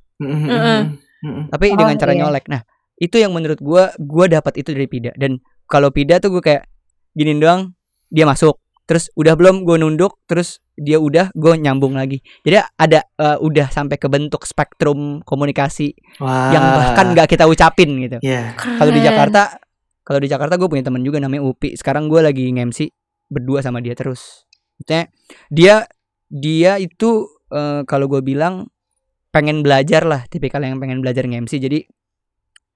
Mm-mm. 1.23 1.49
Tapi 1.49 1.65
Oh, 1.71 1.77
dengan 1.79 1.95
cara 1.95 2.11
iya. 2.11 2.19
nyolek 2.27 2.45
nah 2.47 2.61
itu 2.95 3.15
yang 3.17 3.31
menurut 3.31 3.57
gue 3.57 3.83
gue 3.97 4.25
dapat 4.29 4.53
itu 4.59 4.69
dari 4.71 4.85
Pida 4.85 5.11
dan 5.15 5.39
kalau 5.65 5.89
Pida 5.89 6.19
tuh 6.19 6.29
gue 6.29 6.43
kayak 6.43 6.67
gini 7.11 7.39
doang 7.39 7.73
dia 8.07 8.23
masuk 8.23 8.59
terus 8.83 9.07
udah 9.15 9.33
belum 9.33 9.63
gue 9.63 9.79
nunduk 9.79 10.19
terus 10.27 10.59
dia 10.75 10.99
udah 10.99 11.31
gue 11.31 11.53
nyambung 11.55 11.95
lagi 11.95 12.19
jadi 12.43 12.67
ada 12.75 13.01
eh, 13.15 13.37
udah 13.39 13.71
sampai 13.71 13.95
ke 13.95 14.05
bentuk 14.05 14.43
spektrum 14.43 15.23
komunikasi 15.23 15.95
Wah. 16.19 16.51
yang 16.51 16.63
bahkan 16.63 17.05
nggak 17.15 17.27
kita 17.31 17.47
ucapin 17.47 17.95
gitu 17.97 18.17
Iya. 18.19 18.53
kalau 18.59 18.91
di. 18.91 19.01
Jakarta 19.01 19.55
kalau 20.03 20.19
di 20.19 20.27
Jakarta 20.27 20.59
gue 20.59 20.67
punya 20.67 20.83
teman 20.83 20.99
juga 20.99 21.23
namanya 21.23 21.47
Upi 21.47 21.73
sekarang 21.73 22.11
gue 22.11 22.19
lagi 22.19 22.51
nge-MC 22.51 22.91
berdua 23.31 23.63
sama 23.63 23.79
dia 23.79 23.95
terus 23.95 24.43
Maksudnya 24.75 25.03
dia 25.47 25.75
dia 26.27 26.71
itu 26.75 27.23
eh, 27.49 27.81
kalau 27.87 28.11
gue 28.11 28.19
bilang 28.19 28.67
pengen 29.33 29.59
belajar 29.59 30.05
lah 30.05 30.21
tipikal 30.27 30.61
yang 30.61 30.77
pengen 30.77 31.01
belajar 31.01 31.25
nge-MC 31.25 31.57
jadi 31.57 31.79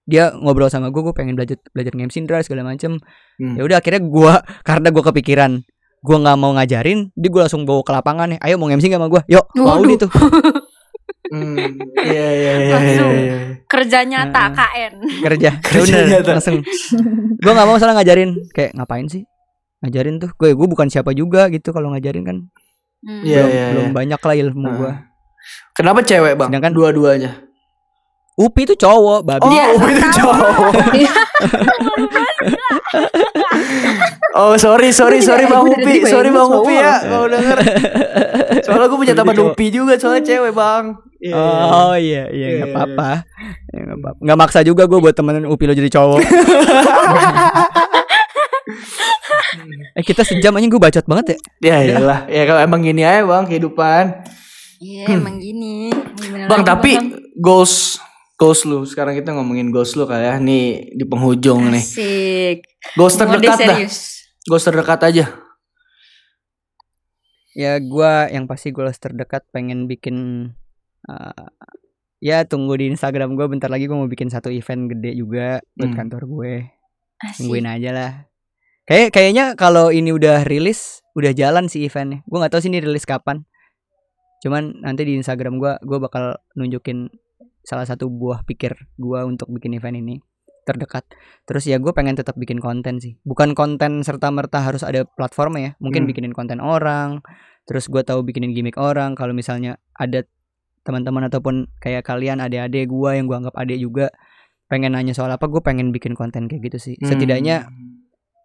dia 0.04 0.32
ngobrol 0.34 0.68
sama 0.68 0.88
gue 0.88 1.02
gue 1.02 1.12
pengen 1.12 1.36
belajar 1.36 1.62
belajar 1.70 1.94
nge-MC 1.94 2.16
Indra 2.18 2.42
segala 2.42 2.66
macem 2.66 2.98
Hmm. 3.38 3.54
ya 3.54 3.64
udah 3.64 3.78
akhirnya 3.78 4.02
gue 4.02 4.34
karena 4.68 4.88
gue 4.90 5.04
kepikiran 5.06 5.52
gue 6.00 6.18
nggak 6.18 6.36
mau 6.36 6.52
ngajarin 6.52 7.14
dia 7.14 7.30
gue 7.30 7.42
langsung 7.44 7.64
bawa 7.64 7.82
ke 7.82 7.92
lapangan 7.92 8.28
nih 8.34 8.40
ayo 8.42 8.58
mau 8.58 8.66
nge-MC 8.66 8.86
gak 8.88 8.98
sama 8.98 9.08
gue 9.08 9.22
yuk 9.30 9.46
mau 9.56 9.78
Hmm. 11.28 11.60
Iya 12.00 12.26
iya 12.32 12.54
iya. 12.58 12.72
Langsung. 12.72 13.12
iya, 13.12 13.20
iya. 13.20 13.38
Kerja 13.68 14.00
nyata 14.02 14.44
Heeh. 14.48 14.56
KN. 14.56 14.94
kerja 15.22 15.50
Kerja 15.68 15.96
Bener, 15.98 16.08
nyata. 16.14 16.30
langsung 16.34 16.56
gue 17.38 17.52
nggak 17.52 17.68
mau 17.68 17.76
salah 17.76 18.00
ngajarin 18.00 18.32
kayak 18.50 18.72
ngapain 18.72 19.08
sih 19.08 19.28
ngajarin 19.78 20.18
tuh 20.18 20.32
gue 20.34 20.56
gue 20.56 20.68
bukan 20.68 20.88
siapa 20.88 21.12
juga 21.12 21.48
gitu 21.48 21.70
kalau 21.70 21.92
ngajarin 21.92 22.24
kan 22.24 22.38
Hmm. 22.98 23.22
Iya, 23.22 23.44
belum 23.44 23.52
iya, 23.52 23.66
belum 23.70 23.86
iya. 23.86 23.94
banyak 23.94 24.22
lah 24.22 24.36
ilmu 24.42 24.64
Nah. 24.64 24.74
gue 24.74 24.92
Kenapa 25.72 26.02
cewek 26.02 26.34
bang? 26.36 26.50
Sedangkan- 26.50 26.74
dua-duanya. 26.74 27.32
Upi 28.38 28.70
itu 28.70 28.78
cowok 28.78 29.26
babi 29.26 29.42
Oh, 29.42 29.50
Dia 29.50 29.66
itu 29.74 30.10
cowok. 30.14 30.38
oh, 34.38 34.54
sorry, 34.56 34.94
sorry, 34.94 35.20
sorry 35.20 35.46
Bang 35.46 35.66
Upi, 35.66 36.06
sorry 36.06 36.30
Bang. 36.30 36.46
Upi 36.46 36.70
ya, 36.72 37.02
kalau 37.02 37.26
denger. 37.26 37.58
Soalnya 38.62 38.88
gue 38.88 39.00
punya 39.00 39.16
teman. 39.16 39.34
Upi 39.44 39.66
juga, 39.70 39.98
soalnya 39.98 40.22
cewek 40.24 40.54
Bang. 40.54 41.02
Iya. 41.18 41.34
oh 41.34 41.98
iya 41.98 42.30
iya 42.30 42.46
Iya, 42.46 42.48
nggak 42.54 42.70
iya, 42.70 42.78
apa-apa 42.78 43.10
Ya, 43.68 43.80
nggak 43.82 43.98
apa-apa 43.98 44.20
nggak 44.22 44.38
maksa 44.38 44.62
juga 44.62 44.86
gue 44.86 45.02
buat 45.02 45.18
temenin 45.18 45.50
Upi 45.50 45.66
lo 45.66 45.74
jadi 45.74 45.90
cowok 45.90 46.22
eh 49.98 50.04
kita 50.06 50.22
sejam 50.22 50.54
aja 50.54 50.68
gue 50.68 50.78
bacot 50.80 51.02
banget 51.02 51.26
ya 51.26 51.38
Ya 51.58 51.78
iyalah, 51.84 52.20
ya 52.30 52.46
kalau 52.46 52.62
emang 52.62 52.86
gini 52.86 53.02
aja 53.02 53.26
Bang 53.26 53.50
kehidupan. 53.50 54.14
Iya 54.78 55.10
emang 55.12 55.38
gini. 55.38 55.90
Gimana 56.16 56.46
Bang, 56.46 56.62
tapi 56.62 56.94
Bang? 56.94 57.18
goals 57.36 57.98
goals 58.36 58.62
lu 58.64 58.84
sekarang 58.84 59.14
kita 59.14 59.32
ngomongin 59.32 59.70
goals 59.70 59.94
lu 59.94 60.06
kali 60.06 60.22
ya 60.22 60.38
nih 60.38 60.94
di 60.94 61.04
penghujung 61.04 61.70
nih. 61.70 61.82
Asik. 61.82 62.58
Goals 62.94 63.16
terdekat 63.16 63.58
dah. 63.58 63.78
serius. 63.78 63.98
Goals 64.44 64.64
terdekat 64.64 65.00
aja. 65.04 65.26
ya 67.54 67.82
gue 67.82 68.12
yang 68.30 68.46
pasti 68.46 68.70
gue 68.70 68.86
terdekat 68.86 69.42
pengen 69.50 69.90
bikin 69.90 70.50
eh, 71.04 71.46
ya 72.20 72.46
tunggu 72.46 72.78
di 72.78 72.86
Instagram 72.88 73.34
gue 73.34 73.50
bentar 73.50 73.66
lagi 73.66 73.86
gue 73.86 73.98
mau 73.98 74.06
bikin 74.06 74.30
satu 74.30 74.54
event 74.54 74.86
gede 74.88 75.18
juga 75.18 75.58
buat 75.74 75.90
Hmm. 75.90 75.98
kantor 75.98 76.22
gue 76.28 76.54
Asik. 77.18 77.34
tungguin 77.42 77.66
aja 77.66 77.90
lah 77.90 78.12
kayak 78.86 79.10
kayaknya 79.10 79.58
kalau 79.58 79.90
ini 79.90 80.14
udah 80.14 80.46
rilis 80.46 81.02
udah 81.18 81.34
jalan 81.34 81.66
sih 81.66 81.82
eventnya 81.82 82.22
gue 82.24 82.38
nggak 82.38 82.54
tahu 82.54 82.62
sih 82.62 82.70
ini 82.70 82.78
rilis 82.78 83.10
kapan 83.10 83.42
cuman 84.38 84.86
nanti 84.86 85.06
di 85.06 85.18
Instagram 85.18 85.58
gue 85.58 85.82
gue 85.82 85.98
bakal 85.98 86.38
nunjukin 86.54 87.10
salah 87.62 87.84
satu 87.84 88.08
buah 88.08 88.48
pikir 88.48 88.74
gue 88.96 89.20
untuk 89.28 89.52
bikin 89.52 89.76
event 89.76 89.98
ini 89.98 90.22
terdekat. 90.64 91.08
Terus 91.48 91.64
ya 91.64 91.80
gue 91.80 91.92
pengen 91.96 92.16
tetap 92.20 92.36
bikin 92.36 92.60
konten 92.60 93.00
sih. 93.00 93.16
Bukan 93.24 93.56
konten 93.56 94.04
serta 94.04 94.28
merta 94.36 94.60
harus 94.60 94.84
ada 94.84 95.08
platformnya 95.08 95.62
ya. 95.64 95.72
Mungkin 95.80 96.04
Hmm. 96.04 96.10
bikinin 96.12 96.34
konten 96.36 96.60
orang 96.60 97.24
terus 97.68 97.88
gue 97.88 98.00
tahu 98.04 98.24
bikinin 98.24 98.52
gimmick 98.52 98.76
orang. 98.76 99.16
Kalau 99.16 99.32
misalnya 99.32 99.80
ada 99.96 100.24
teman-teman 100.84 101.28
ataupun 101.28 101.68
kayak 101.84 102.08
kalian 102.08 102.40
adik-adik 102.40 102.88
gue 102.88 103.10
yang 103.16 103.28
gue 103.28 103.36
anggap 103.36 103.56
adik 103.60 103.80
juga 103.80 104.08
pengen 104.68 104.96
nanya 104.96 105.16
soal 105.16 105.32
apa 105.32 105.48
gue 105.48 105.60
pengen 105.64 105.92
bikin 105.92 106.16
konten 106.16 106.48
kayak 106.48 106.72
gitu 106.72 106.78
sih. 106.92 106.96
Setidaknya 107.00 107.68
Hmm. 107.68 107.97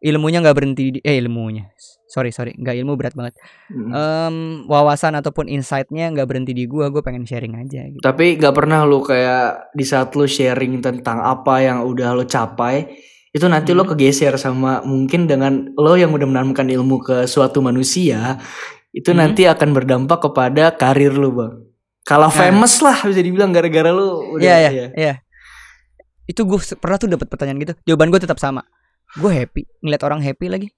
Ilmunya 0.03 0.43
nggak 0.43 0.57
berhenti 0.59 0.85
di 0.95 1.01
eh 1.01 1.17
ilmunya 1.17 1.71
sorry 2.07 2.29
sorry 2.29 2.53
nggak 2.53 2.77
ilmu 2.83 2.99
berat 2.99 3.15
banget 3.15 3.35
Hmm. 3.73 3.89
Em, 3.89 4.37
wawasan 4.69 5.17
ataupun 5.17 5.49
insightnya 5.49 6.13
nggak 6.13 6.29
berhenti 6.29 6.53
di 6.53 6.69
gua 6.69 6.93
gue 6.93 7.01
pengen 7.01 7.25
sharing 7.25 7.57
aja 7.57 7.89
gitu 7.89 8.05
Tapi 8.05 8.37
gak 8.37 8.53
pernah 8.53 8.85
lu 8.85 9.01
kayak 9.01 9.73
di 9.73 9.81
saat 9.81 10.13
lu 10.13 10.29
sharing 10.29 10.85
tentang 10.85 11.25
apa 11.25 11.65
yang 11.65 11.81
udah 11.83 12.13
lo 12.13 12.29
capai 12.29 12.85
itu 13.33 13.49
nanti 13.49 13.73
lo 13.73 13.89
Hmm. 13.89 13.97
kegeser 13.97 14.37
sama 14.37 14.85
mungkin 14.85 15.25
dengan 15.25 15.73
lo 15.73 15.97
yang 15.97 16.13
udah 16.13 16.29
menanamkan 16.29 16.69
ilmu 16.69 17.01
ke 17.01 17.17
suatu 17.25 17.65
manusia 17.65 18.37
itu 18.93 19.09
Hmm. 19.09 19.25
nanti 19.25 19.49
akan 19.49 19.73
berdampak 19.73 20.21
kepada 20.21 20.77
karir 20.77 21.17
lu 21.17 21.33
bang. 21.33 21.55
Kalau 22.05 22.29
Nah. 22.29 22.37
famous 22.37 22.83
lah 22.83 22.99
bisa 23.01 23.25
dibilang 23.25 23.57
gara-gara 23.57 23.89
lu 23.89 24.37
udah 24.37 24.43
Iya 24.43 24.57
iya 24.59 24.71
iya. 24.71 24.87
iya 24.93 25.15
itu 26.23 26.43
gue 26.43 26.59
pernah 26.77 26.97
tuh 26.97 27.09
dapat 27.09 27.27
pertanyaan 27.27 27.59
gitu 27.59 27.73
jawaban 27.85 28.09
gue 28.09 28.21
tetap 28.21 28.37
sama 28.37 28.63
gue 29.15 29.31
happy 29.31 29.63
ngeliat 29.79 30.03
orang 30.03 30.21
happy 30.21 30.47
lagi 30.47 30.69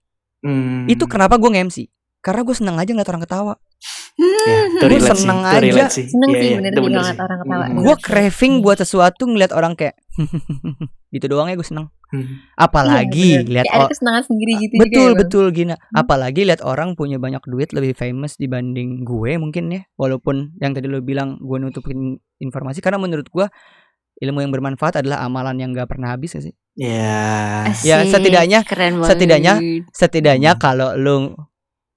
Hmm. 0.41 0.85
itu 0.87 1.05
kenapa 1.05 1.35
gue 1.35 1.49
nge-MC 1.49 1.89
karena 2.21 2.41
gue 2.41 2.53
seneng 2.53 2.77
aja 2.77 2.91
ngeliat 2.91 3.09
orang 3.09 3.25
ketawa 3.25 3.55
Ya, 4.15 4.71
itu 4.71 4.79
Gua 4.79 4.89
relate 4.89 5.11
sih, 5.11 5.21
seneng 5.21 5.41
itu 5.43 5.49
aja. 5.75 5.85
sih. 5.91 6.07
Seneng 6.07 6.31
Iya, 6.31 6.39
sih 6.39 6.47
iya, 6.47 6.57
bener 6.57 6.71
sih 6.71 6.79
bener 6.79 6.93
ngeliat 6.95 7.11
sih. 7.11 7.21
orang 7.21 7.39
ketawa. 7.41 7.65
Hmm. 7.65 7.77
gue 7.81 7.97
craving 7.99 8.55
buat 8.61 8.79
sesuatu 8.79 9.23
ngeliat 9.27 9.53
orang 9.53 9.73
kayak 9.75 9.97
gitu 11.11 11.27
doang 11.27 11.47
ya 11.47 11.55
gue 11.55 11.65
seneng 11.65 11.87
Hmm. 12.07 12.39
apalagi 12.55 13.27
Iya, 13.27 13.41
bener. 13.43 13.53
lihat 13.57 13.67
ada 13.69 13.87
kesenangan 13.89 14.23
sendiri 14.23 14.53
gitu 14.61 14.73
juga 14.73 14.83
betul 14.85 14.95
ya, 14.95 15.09
Bang. 15.09 15.19
betul 15.19 15.45
gina 15.51 15.75
apalagi 15.91 16.41
lihat 16.45 16.63
orang 16.63 16.89
punya 16.93 17.19
banyak 17.19 17.43
duit 17.43 17.69
lebih 17.71 17.91
famous 17.93 18.37
dibanding 18.37 19.03
gue 19.03 19.35
mungkin 19.35 19.65
ya 19.69 19.83
walaupun 19.95 20.55
yang 20.57 20.71
tadi 20.71 20.87
lo 20.87 21.01
bilang 21.01 21.37
gue 21.37 21.59
nutupin 21.59 21.99
informasi 22.37 22.79
karena 22.79 22.97
menurut 22.97 23.27
gue 23.27 23.47
ilmu 24.21 24.39
yang 24.39 24.53
bermanfaat 24.53 24.95
adalah 24.97 25.21
amalan 25.21 25.59
yang 25.59 25.71
gak 25.73 25.89
pernah 25.89 26.15
habis 26.15 26.33
gak 26.33 26.45
sih 26.45 26.55
Ya. 26.75 27.71
Asik. 27.71 27.87
Ya, 27.87 27.97
setidaknya- 28.05 28.63
keren 28.63 28.99
banget. 28.99 29.09
setidaknya- 29.11 29.59
setidaknya 29.91 30.51
Hmm. 30.53 30.61
kalau 30.61 30.91
lo 30.95 31.17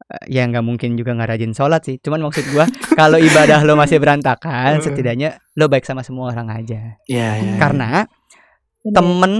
eh, 0.07 0.23
ya 0.31 0.45
nggak 0.45 0.61
mungkin 0.61 0.95
juga 0.95 1.11
nggak 1.11 1.29
rajin 1.29 1.51
sholat 1.51 1.83
sih 1.83 1.97
cuman 1.97 2.23
maksud 2.23 2.45
gue 2.47 2.63
kalau 2.95 3.17
ibadah 3.17 3.59
lo 3.61 3.73
masih 3.73 3.97
berantakan 3.97 4.77
Hmm. 4.77 4.85
setidaknya 4.85 5.29
lo 5.53 5.67
baik 5.67 5.83
sama 5.83 5.99
semua 5.99 6.31
orang 6.31 6.47
aja 6.49 6.95
Ya, 7.03 7.35
ya. 7.35 7.57
karena 7.57 8.07
Bener. 8.79 8.93
temen 8.93 9.33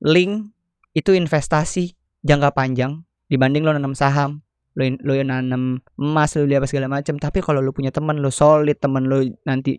link 0.00 0.54
itu 0.92 1.12
investasi 1.12 1.92
jangka 2.22 2.48
panjang 2.50 3.02
dibanding 3.26 3.60
lo 3.60 3.74
nanam 3.74 3.92
saham 3.92 4.40
lo 4.72 4.86
lo 5.02 5.12
nanam 5.18 5.82
emas 5.94 6.32
lo 6.32 6.44
beli 6.44 6.54
apa 6.54 6.64
segala 6.64 6.86
macam 6.86 7.16
tapi 7.16 7.40
kalau 7.40 7.58
lo 7.58 7.70
punya 7.70 7.90
teman 7.90 8.16
lo 8.16 8.30
solid 8.30 8.76
teman 8.76 9.04
lo 9.04 9.18
nanti 9.42 9.76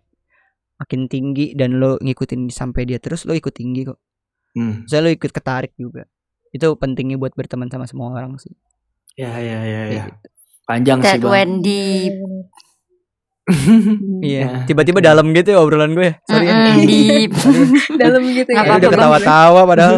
makin 0.76 1.06
tinggi 1.06 1.54
dan 1.54 1.82
lo 1.82 1.96
ngikutin 1.96 2.46
sampai 2.46 2.84
dia 2.84 2.98
terus 2.98 3.24
lo 3.24 3.32
ikut 3.32 3.50
tinggi 3.50 3.82
kok 3.84 3.98
Hmm. 4.52 4.84
saya 4.84 5.00
lo 5.00 5.10
ikut 5.10 5.28
ketarik 5.28 5.72
juga 5.74 6.08
itu 6.48 6.64
pentingnya 6.74 7.16
buat 7.16 7.32
berteman 7.32 7.68
sama 7.68 7.84
semua 7.84 8.10
orang 8.10 8.36
sih 8.36 8.52
Ya, 9.14 9.34
ya, 9.34 9.58
ya, 9.60 9.80
ya. 9.88 10.04
gitu. 10.06 10.28
Panjang 10.62 10.98
sih, 11.00 11.10
That 11.10 11.18
Bang. 11.18 11.32
went 11.32 11.54
deep. 11.60 12.14
iya 14.22 14.40
Ya, 14.40 14.48
tiba-tiba 14.62 15.00
betul. 15.00 15.08
dalam 15.08 15.26
gitu 15.32 15.48
ya 15.50 15.58
obrolan 15.58 15.92
gue 15.92 16.06
ya 16.06 16.14
sorry 16.22 16.46
ya 16.46 16.54
Mm-mm, 16.54 16.76
deep. 16.84 17.30
Dalam 18.02 18.22
gitu 18.28 18.48
ya. 18.48 18.60
Apa-apa, 18.60 18.76
udah 18.76 18.84
Bang. 18.84 18.94
ketawa-tawa 18.94 19.60
padahal 19.64 19.96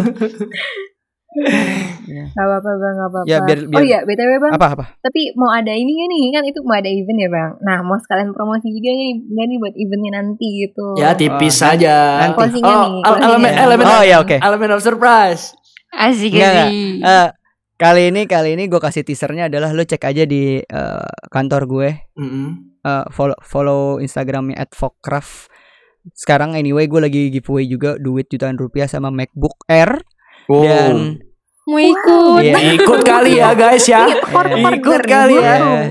Gak 1.31 2.43
apa-apa 2.43 2.71
bang, 2.73 2.95
gak 2.97 3.09
apa-apa. 3.09 3.27
Ya, 3.27 3.39
biar- 3.41 3.65
Oh 3.65 3.71
biar- 3.73 3.87
iya, 3.87 3.99
btw 4.03 4.31
bang. 4.41 4.53
Apa 4.53 4.67
apa? 4.73 4.85
Tapi 4.99 5.21
mau 5.35 5.49
ada 5.49 5.71
ini 5.71 5.91
gak 5.93 6.09
nih? 6.09 6.23
Kan 6.33 6.43
itu 6.45 6.59
mau 6.61 6.75
ada 6.75 6.91
event 6.91 7.19
ya 7.19 7.29
bang. 7.29 7.51
Nah 7.61 7.77
mau 7.81 7.97
sekalian 7.97 8.31
promosi 8.31 8.67
juga 8.69 8.91
nih, 8.91 9.11
gak 9.25 9.47
nih 9.47 9.59
buat 9.59 9.75
eventnya 9.75 10.11
nanti 10.17 10.47
gitu. 10.61 10.87
Ya 10.97 11.15
tipis 11.15 11.31
Oh, 11.55 11.63
nanti- 11.65 11.87
saja. 11.87 11.97
nanti. 12.21 12.59
Oh, 12.61 12.87
nih. 12.89 13.03
elemen 13.21 13.53
elemen 13.55 13.85
Oh 13.87 14.03
ya 14.03 14.17
oke. 14.19 14.37
elemen 14.37 14.71
of 14.73 14.81
surprise. 14.81 15.55
Asik 15.91 16.35
enggak. 16.35 16.67
asik. 16.67 16.99
Eh, 17.01 17.29
kali 17.77 18.03
ini 18.09 18.21
kali 18.25 18.49
ini 18.53 18.67
gue 18.67 18.79
kasih 18.79 19.03
teasernya 19.03 19.47
adalah 19.47 19.71
lu 19.71 19.83
cek 19.83 20.03
aja 20.05 20.23
di 20.23 20.59
eh, 20.59 21.07
kantor 21.27 21.63
gue 21.67 21.89
Mm-mm. 22.17 22.47
Eh, 22.81 23.05
follow 23.09 23.37
follow 23.41 23.83
Instagramnya 23.99 24.57
@fokraft. 24.69 25.47
Sekarang 26.11 26.55
anyway 26.55 26.87
gue 26.87 26.97
lagi 26.99 27.23
giveaway 27.31 27.65
juga 27.65 27.95
duit 27.97 28.25
jutaan 28.27 28.57
rupiah 28.57 28.87
sama 28.87 29.11
MacBook 29.11 29.63
Air 29.67 30.01
Wow. 30.51 30.65
dan 30.65 30.97
Mau 31.63 31.79
ikut. 31.79 32.43
Iya. 32.43 32.59
ikut 32.75 33.01
kali 33.01 33.39
ya 33.39 33.55
guys 33.55 33.87
ya. 33.87 34.03
Iya, 34.05 34.75
Ikut 34.75 35.03
kali 35.05 35.37
ya. 35.39 35.55
wow. 35.57 35.87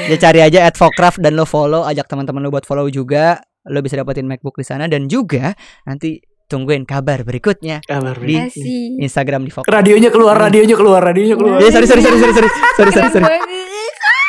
ya 0.00 0.16
cari 0.16 0.40
aja 0.40 0.58
@fokraft 0.72 1.18
dan 1.18 1.34
lo 1.34 1.42
follow 1.42 1.82
ajak 1.82 2.06
teman-teman 2.06 2.40
lo 2.40 2.48
buat 2.48 2.62
follow 2.62 2.86
juga 2.86 3.42
lo 3.66 3.78
bisa 3.80 3.94
dapetin 3.94 4.24
MacBook 4.24 4.54
di 4.54 4.64
sana 4.64 4.86
dan 4.86 5.04
juga 5.06 5.52
nanti 5.82 6.16
tungguin 6.46 6.82
kabar 6.82 7.20
berikutnya 7.20 7.82
Kabar 7.82 8.16
di 8.16 8.32
Asik. 8.34 8.96
Instagram 8.98 9.44
di 9.44 9.50
Fokraft. 9.50 9.68
radionya 9.68 10.08
keluar, 10.08 10.32
radionya 10.34 10.72
keluar, 10.72 11.04
radionya 11.04 11.34
keluar. 11.34 11.58
Ya 11.58 11.68
sorry 11.68 11.84
sorry 11.84 12.00
sorry 12.00 12.16
sorry 12.16 12.32
sorry 12.32 12.48
sorry 12.48 12.90
sorry 12.90 13.10
sorry 13.10 13.24
banget. 13.26 13.42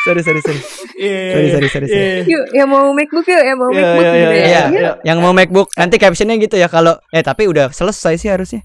sorry 0.00 0.22
sorry 0.22 0.40
sorry 0.42 0.60
Iya. 1.00 1.24
sorry 1.32 1.48
sorry 1.48 1.68
sorry 1.70 1.86
sorry. 1.86 1.96
Iya. 1.96 2.28
Yuk, 2.28 2.44
yang 2.52 2.68
mau 2.68 2.84
MacBook 2.92 3.24
yuk, 3.24 3.40
yang 3.40 3.56
mau 3.56 3.68
Iya, 3.68 3.80
MacBook 3.80 4.04
iya, 4.04 4.12
gitu 4.12 4.28
iya, 4.28 4.36
ya. 4.36 4.44
Iya, 4.44 4.62
Yuk. 4.82 4.94
yang 5.02 5.18
mau 5.18 5.32
MacBook 5.32 5.68
nanti 5.72 5.96
captionnya 5.96 6.36
gitu 6.36 6.56
ya 6.56 6.68
kalau 6.68 6.92
eh 7.08 7.22
tapi 7.22 7.46
udah 7.46 7.70
selesai 7.70 8.14
sih 8.16 8.28
harusnya. 8.28 8.60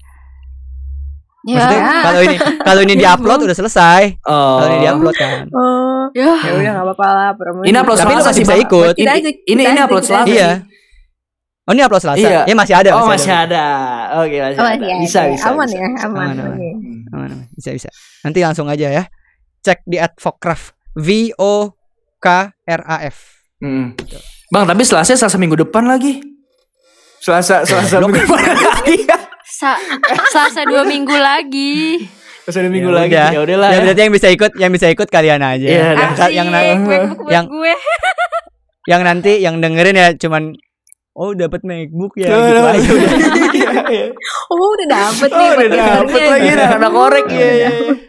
Maksudnya 1.46 1.78
Ya. 1.78 2.02
kalau 2.02 2.20
ini 2.20 2.36
kalau 2.60 2.80
ini 2.82 2.94
diupload 2.96 3.40
udah 3.46 3.56
selesai. 3.56 4.02
Oh. 4.26 4.58
Kalau 4.58 4.68
ini 4.68 4.78
diupload 4.82 5.14
kan. 5.14 5.46
Oh, 5.48 6.04
Ya. 6.10 6.34
ya 6.42 6.50
udah 6.52 6.72
gak 6.72 6.84
apa-apa 6.84 7.06
lah 7.08 7.28
promosi. 7.32 7.66
Ini 7.66 7.76
upload 7.78 7.98
Tapi 7.98 8.10
Selasa 8.10 8.26
masih 8.26 8.34
sih, 8.34 8.42
bisa 8.42 8.54
ikut. 8.58 8.92
Kita 8.92 9.02
Ini 9.02 9.10
aja, 9.14 9.30
ini 9.30 9.62
kita 9.62 9.70
ini 9.70 9.80
upload 9.80 10.04
Selasa. 10.04 10.26
Iya. 10.26 10.50
Oh 11.62 11.72
ini 11.72 11.82
upload 11.82 12.02
Selasa. 12.02 12.18
Iya. 12.20 12.40
Ya 12.44 12.54
masih 12.54 12.74
ada. 12.74 12.90
Oh, 12.94 13.06
masih 13.06 13.32
ada. 13.32 13.64
Oke, 14.20 14.36
masih 14.38 14.58
Oh, 14.58 14.66
ada. 14.66 14.74
masih 14.74 14.86
ada. 14.86 15.02
Bisa, 15.02 15.20
bisa. 15.30 15.44
Aman 15.48 15.66
bisa. 15.66 15.76
ya, 15.76 15.88
aman. 16.02 16.02
Aman, 16.04 16.34
aman. 16.36 16.54
Oke. 16.54 16.70
Aman, 17.10 17.28
aman. 17.30 17.46
Bisa 17.52 17.70
bisa. 17.70 17.88
Nanti 18.22 18.38
langsung 18.42 18.66
aja 18.66 18.86
ya. 18.88 19.04
Cek 19.62 19.82
di 19.82 19.98
@fokraft. 20.16 20.74
V 20.94 21.08
O 21.36 21.74
K 22.16 22.26
R 22.64 22.82
A 22.82 22.96
F. 23.04 23.46
Mm. 23.58 23.94
Bang, 24.48 24.64
tapi 24.64 24.82
Selasa 24.82 25.14
Selasa 25.14 25.36
minggu 25.36 25.58
depan 25.58 25.86
lagi. 25.86 26.22
Selasa 27.18 27.62
Selasa 27.62 27.98
minggu 27.98 28.18
depan 28.20 28.40
lagi. 28.46 28.96
Sa- 29.56 29.80
Selasa 30.28 30.62
dua 30.62 30.84
minggu 30.84 31.12
lagi. 31.12 32.04
Selasa 32.44 32.60
dua 32.60 32.70
minggu 32.70 32.90
Ya 32.90 32.96
lagi. 32.98 33.10
udah. 33.10 33.28
Ya 33.32 33.40
udahlah. 33.40 33.68
Ya 33.68 33.72
ya. 33.72 33.80
berarti 33.82 34.00
yang 34.02 34.12
bisa 34.12 34.28
ikut 34.28 34.52
yang 34.54 34.70
bisa 34.70 34.86
ikut 34.86 35.08
kalian 35.08 35.40
aja. 35.40 35.64
Iya, 35.66 35.86
yang, 35.96 36.12
yang, 36.30 36.48
MacBook 36.52 37.02
buat 37.18 37.30
yang- 37.34 37.48
gue. 37.48 37.72
yang 38.86 39.02
nanti 39.02 39.32
yang 39.40 39.58
dengerin 39.58 39.96
ya 39.96 40.08
cuman 40.14 40.54
oh 41.12 41.32
dapat 41.32 41.64
MacBook 41.64 42.14
ya 42.14 42.28
Ya 42.28 42.36
gitu 42.38 42.62
aja. 42.70 42.90
ya 43.56 43.68
udah. 43.72 44.06
Oh, 44.46 44.68
udah 44.70 44.86
dapet 44.86 45.28
nih. 45.28 45.40
Oh, 45.40 45.50
udah 45.56 45.68
dapet 45.72 46.20
lagi 46.22 46.48
anak 46.52 46.92
korek 46.92 47.26
ya. 47.26 47.48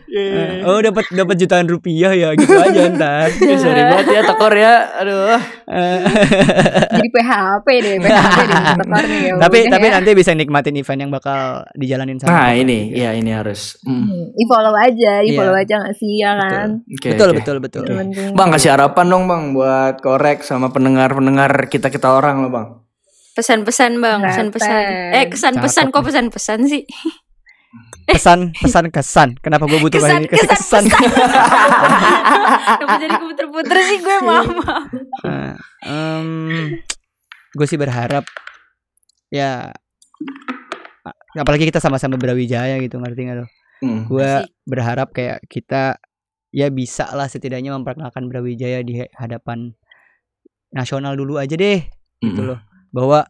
Eh, 0.07 0.63
Oh 0.63 0.79
dapat 0.79 1.03
dapat 1.11 1.35
jutaan 1.35 1.67
rupiah 1.67 2.15
ya 2.15 2.31
gitu 2.33 2.55
aja 2.55 2.87
ntar. 2.95 3.27
Sorry 3.59 3.83
banget 3.83 4.07
ya 4.07 4.21
tekor 4.23 4.53
ya. 4.55 4.73
Aduh. 5.03 5.35
Eh, 5.67 5.97
Jadi 6.95 7.09
PHP 7.11 7.67
deh, 7.83 7.95
PHP 7.99 8.37
deh. 8.39 8.61
tekor 8.79 9.03
nih 9.03 9.19
ya. 9.19 9.33
tapi 9.35 9.57
tapi 9.67 9.85
ya. 9.85 9.93
nanti 9.99 10.09
bisa 10.15 10.31
nikmatin 10.31 10.79
event 10.79 10.99
yang 11.03 11.11
bakal 11.11 11.39
dijalanin 11.75 12.15
sama. 12.17 12.31
Nah, 12.31 12.49
ini 12.55 12.87
juga. 12.89 13.03
ya 13.03 13.09
ini 13.13 13.31
harus. 13.35 13.75
Hmm. 13.83 14.07
Hmm, 14.07 14.23
di-follow 14.31 14.73
aja, 14.73 15.13
di-follow 15.21 15.53
Iya. 15.53 15.63
aja 15.67 15.75
gak 15.83 15.95
sih, 15.95 16.13
ya 16.17 16.31
kan? 16.33 16.69
Oke, 16.87 17.07
betul, 17.11 17.29
oke. 17.29 17.37
betul 17.43 17.57
betul 17.59 17.83
Yang 17.83 17.97
penting. 17.99 18.31
Bang 18.31 18.49
kasih 18.49 18.71
harapan 18.73 19.05
dong 19.07 19.23
bang 19.27 19.43
buat 19.51 19.95
korek 19.99 20.39
sama 20.41 20.71
pendengar-pendengar 20.71 21.67
kita 21.67 21.91
kita 21.91 22.07
orang 22.07 22.41
loh 22.41 22.51
bang. 22.51 22.67
Pesan-pesan 23.35 23.99
bang, 23.99 24.19
pesan-pesan. 24.23 24.81
Eh 25.13 25.25
kesan 25.29 25.53
pesan 25.59 25.85
Cakep 25.87 25.93
kok 25.93 26.03
pesan-pesan 26.07 26.59
sih. 26.65 26.83
Pesan 28.07 28.55
pesan 28.55 28.85
kesan. 28.87 29.29
Kenapa 29.43 29.67
gue 29.67 29.79
butuh 29.83 29.99
Kesan, 29.99 30.23
kali 30.23 30.23
ini 30.23 30.27
kesan 30.31 30.49
kesan. 30.55 30.83
Kenapa 32.79 32.95
jadi 33.03 33.15
keputer-puter 33.19 33.77
sih 33.83 33.97
gue 33.99 34.17
mama. 34.23 34.73
gue 37.57 37.65
sih 37.67 37.79
berharap 37.79 38.23
ya 39.27 39.75
apalagi 41.35 41.67
kita 41.67 41.83
sama-sama 41.83 42.15
Brawijaya 42.15 42.79
gitu 42.79 42.97
ngerti 42.97 43.21
gak 43.27 43.37
lo? 43.43 43.45
Hmm. 43.83 44.07
Gue 44.07 44.47
berharap 44.63 45.11
kayak 45.11 45.43
kita 45.51 45.99
ya 46.55 46.71
bisa 46.71 47.11
lah 47.11 47.27
setidaknya 47.27 47.75
memperkenalkan 47.75 48.31
Brawijaya 48.31 48.81
di 48.81 49.03
hadapan 49.13 49.75
nasional 50.71 51.15
dulu 51.15 51.39
aja 51.39 51.55
deh 51.55 51.83
gitu 52.23 52.41
Mm-mm. 52.41 52.49
loh 52.55 52.59
bahwa 52.91 53.27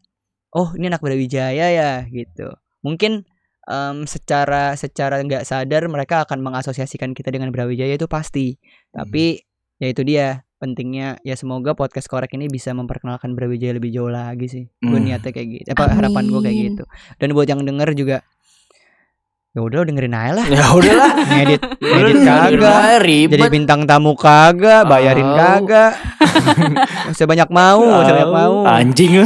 oh 0.56 0.74
ini 0.78 0.90
anak 0.90 1.04
Brawijaya 1.04 1.68
ya 1.74 1.92
gitu 2.08 2.56
mungkin 2.82 3.28
em, 3.68 4.08
secara 4.08 4.74
secara 4.74 5.20
nggak 5.22 5.44
sadar 5.44 5.86
mereka 5.92 6.24
akan 6.24 6.40
mengasosiasikan 6.42 7.12
kita 7.12 7.30
dengan 7.30 7.52
Brawijaya 7.52 7.94
itu 7.94 8.08
pasti. 8.08 8.56
Tapi 8.92 9.44
ya 9.78 9.88
itu 9.92 10.02
dia 10.08 10.42
pentingnya 10.58 11.22
ya 11.22 11.38
semoga 11.38 11.78
podcast 11.78 12.10
korek 12.10 12.34
ini 12.34 12.50
bisa 12.50 12.74
memperkenalkan 12.74 13.38
Brawijaya 13.38 13.78
lebih 13.78 13.94
jauh 13.94 14.10
lagi 14.10 14.50
sih. 14.50 14.64
Gue 14.82 14.98
Hmm. 14.98 15.06
niatnya 15.06 15.30
kayak 15.30 15.48
gitu 15.54 15.68
apa 15.70 15.94
harapan 15.94 16.24
gue 16.26 16.42
kayak 16.42 16.58
gitu. 16.74 16.84
Dan 17.22 17.28
buat 17.38 17.46
yang 17.46 17.62
denger 17.62 17.94
juga 17.94 18.18
ya 19.58 19.66
udah 19.66 19.78
lo 19.82 19.86
dengerin 19.90 20.14
aja 20.14 20.32
lah 20.38 20.46
Ya 20.46 20.66
udahlah. 20.70 21.12
ngedit 21.34 21.62
ngedit 21.82 22.18
kagak 22.22 23.02
jadi 23.02 23.44
bintang 23.50 23.90
tamu 23.90 24.14
kagak 24.14 24.86
bayarin 24.86 25.26
kagak 25.34 25.98
usah 27.10 27.26
banyak 27.26 27.50
mau 27.50 27.82
usah 27.82 28.14
banyak 28.14 28.30
mau 28.30 28.56
Anjing. 28.70 29.26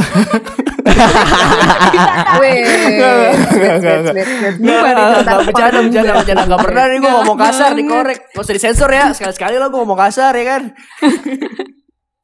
Nggak, 4.02 5.38
bercanda, 5.46 5.78
bercanda, 5.82 6.12
bercanda. 6.18 6.42
Nggak 6.48 6.62
pernah 6.62 6.82
nih 6.88 6.98
gue 6.98 7.12
ngomong 7.12 7.38
kasar, 7.38 7.70
dikorek. 7.74 8.18
Gak 8.32 8.42
usah 8.42 8.54
disensor 8.54 8.90
ya. 8.90 9.06
Sekali-sekali 9.14 9.56
lah 9.58 9.68
gue 9.68 9.78
ngomong 9.78 9.98
kasar 9.98 10.32
ya 10.34 10.44
kan. 10.46 10.62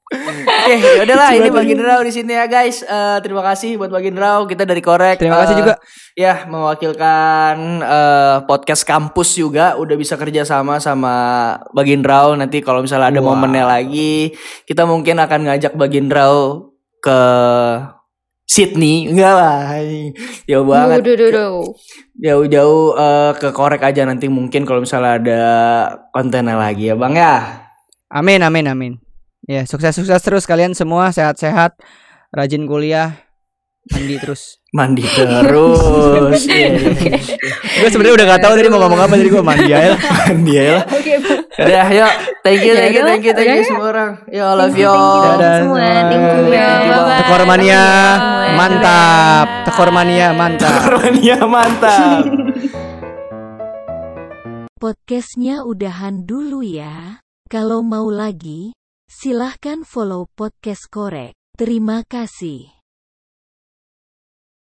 Oke, 0.08 0.74
yaudahlah 1.04 1.36
ini 1.36 1.52
Bang 1.52 1.68
Indraw 1.68 2.00
di 2.00 2.08
sini 2.08 2.32
ya 2.32 2.48
guys. 2.48 2.80
Eh, 2.80 3.18
terima 3.20 3.44
kasih 3.44 3.76
buat 3.76 3.92
Bang 3.92 4.08
Indraw. 4.08 4.48
Kita 4.48 4.64
dari 4.64 4.80
Korek. 4.80 5.20
Terima 5.20 5.36
kasih 5.44 5.52
eh, 5.52 5.58
juga. 5.60 5.74
Ya, 6.16 6.48
mewakilkan 6.48 7.84
eh, 7.84 8.36
podcast 8.48 8.88
kampus 8.88 9.36
juga 9.36 9.76
udah 9.76 9.96
bisa 10.00 10.16
kerja 10.16 10.48
sama 10.48 10.80
sama 10.80 11.14
Bang 11.76 11.92
Indraw. 11.92 12.32
Nanti 12.40 12.64
kalau 12.64 12.80
misalnya 12.80 13.12
ada 13.12 13.20
Wow. 13.20 13.36
momennya 13.36 13.68
lagi, 13.68 14.32
kita 14.64 14.88
mungkin 14.88 15.20
akan 15.20 15.40
ngajak 15.44 15.76
Bang 15.76 15.92
Indraw 15.92 16.64
ke 17.04 17.20
Sydney. 18.48 19.12
Enggak 19.12 19.34
lah. 19.36 19.76
Jauh 20.48 20.64
banget 20.64 21.04
jauh-jauh 22.18 22.98
eh, 22.98 23.32
ke 23.38 23.48
korek 23.54 23.84
aja 23.84 24.02
nanti 24.02 24.26
mungkin 24.26 24.66
kalau 24.66 24.82
misalnya 24.82 25.12
ada 25.22 25.42
kontennya 26.10 26.58
lagi 26.58 26.90
ya 26.90 26.98
bang 26.98 27.14
ya 27.14 27.36
Amin 28.08 28.40
amin 28.40 28.66
amin. 28.72 29.07
Ya 29.48 29.64
sukses 29.64 29.96
sukses 29.96 30.20
terus 30.20 30.44
kalian 30.44 30.76
semua 30.76 31.08
sehat-sehat, 31.08 31.80
rajin 32.36 32.68
kuliah, 32.68 33.16
mandi 33.88 34.20
terus. 34.20 34.60
mandi 34.76 35.00
terus. 35.00 36.44
Iya, 36.48 36.68
iya. 36.76 37.16
gue 37.80 37.88
sebenarnya 37.88 38.14
udah 38.20 38.26
gak 38.36 38.42
tahu 38.44 38.52
tadi 38.60 38.68
mau 38.68 38.80
ngomong 38.84 39.00
apa 39.00 39.16
jadi 39.16 39.30
gue 39.32 39.40
mandi 39.40 39.70
aja. 39.72 39.96
Lah. 39.96 40.00
mandi 40.28 40.52
ya 40.52 40.62
lah. 40.76 40.84
Oke, 40.84 41.12
ya 41.64 41.82
yuk. 41.88 42.12
Thank 42.44 42.60
you 42.60 42.72
thank 42.76 42.92
you 42.92 43.02
thank 43.08 43.22
you 43.24 43.32
thank 43.32 43.48
you 43.56 43.64
semua 43.64 43.86
orang. 43.88 44.10
Yo 44.28 44.44
I 44.44 44.52
love 44.52 44.76
you, 44.76 44.84
you 44.84 44.92
thank 44.92 45.16
you, 45.16 45.32
Dadah 45.32 45.52
semua. 45.64 45.88
Tekor 47.24 47.42
mania 47.48 47.82
mantap, 48.52 49.46
tekor 49.64 49.88
mania 49.88 50.26
mantap. 50.36 50.76
Kormania 50.84 51.36
mantap. 51.48 52.22
Podcastnya 54.76 55.64
udahan 55.64 56.28
dulu 56.28 56.60
ya. 56.60 57.24
Kalau 57.48 57.80
mau 57.80 58.12
lagi, 58.12 58.76
silahkan 59.08 59.82
follow 59.82 60.30
podcast 60.36 60.86
korek. 60.92 61.34
Terima 61.58 62.06
kasih. 62.06 62.77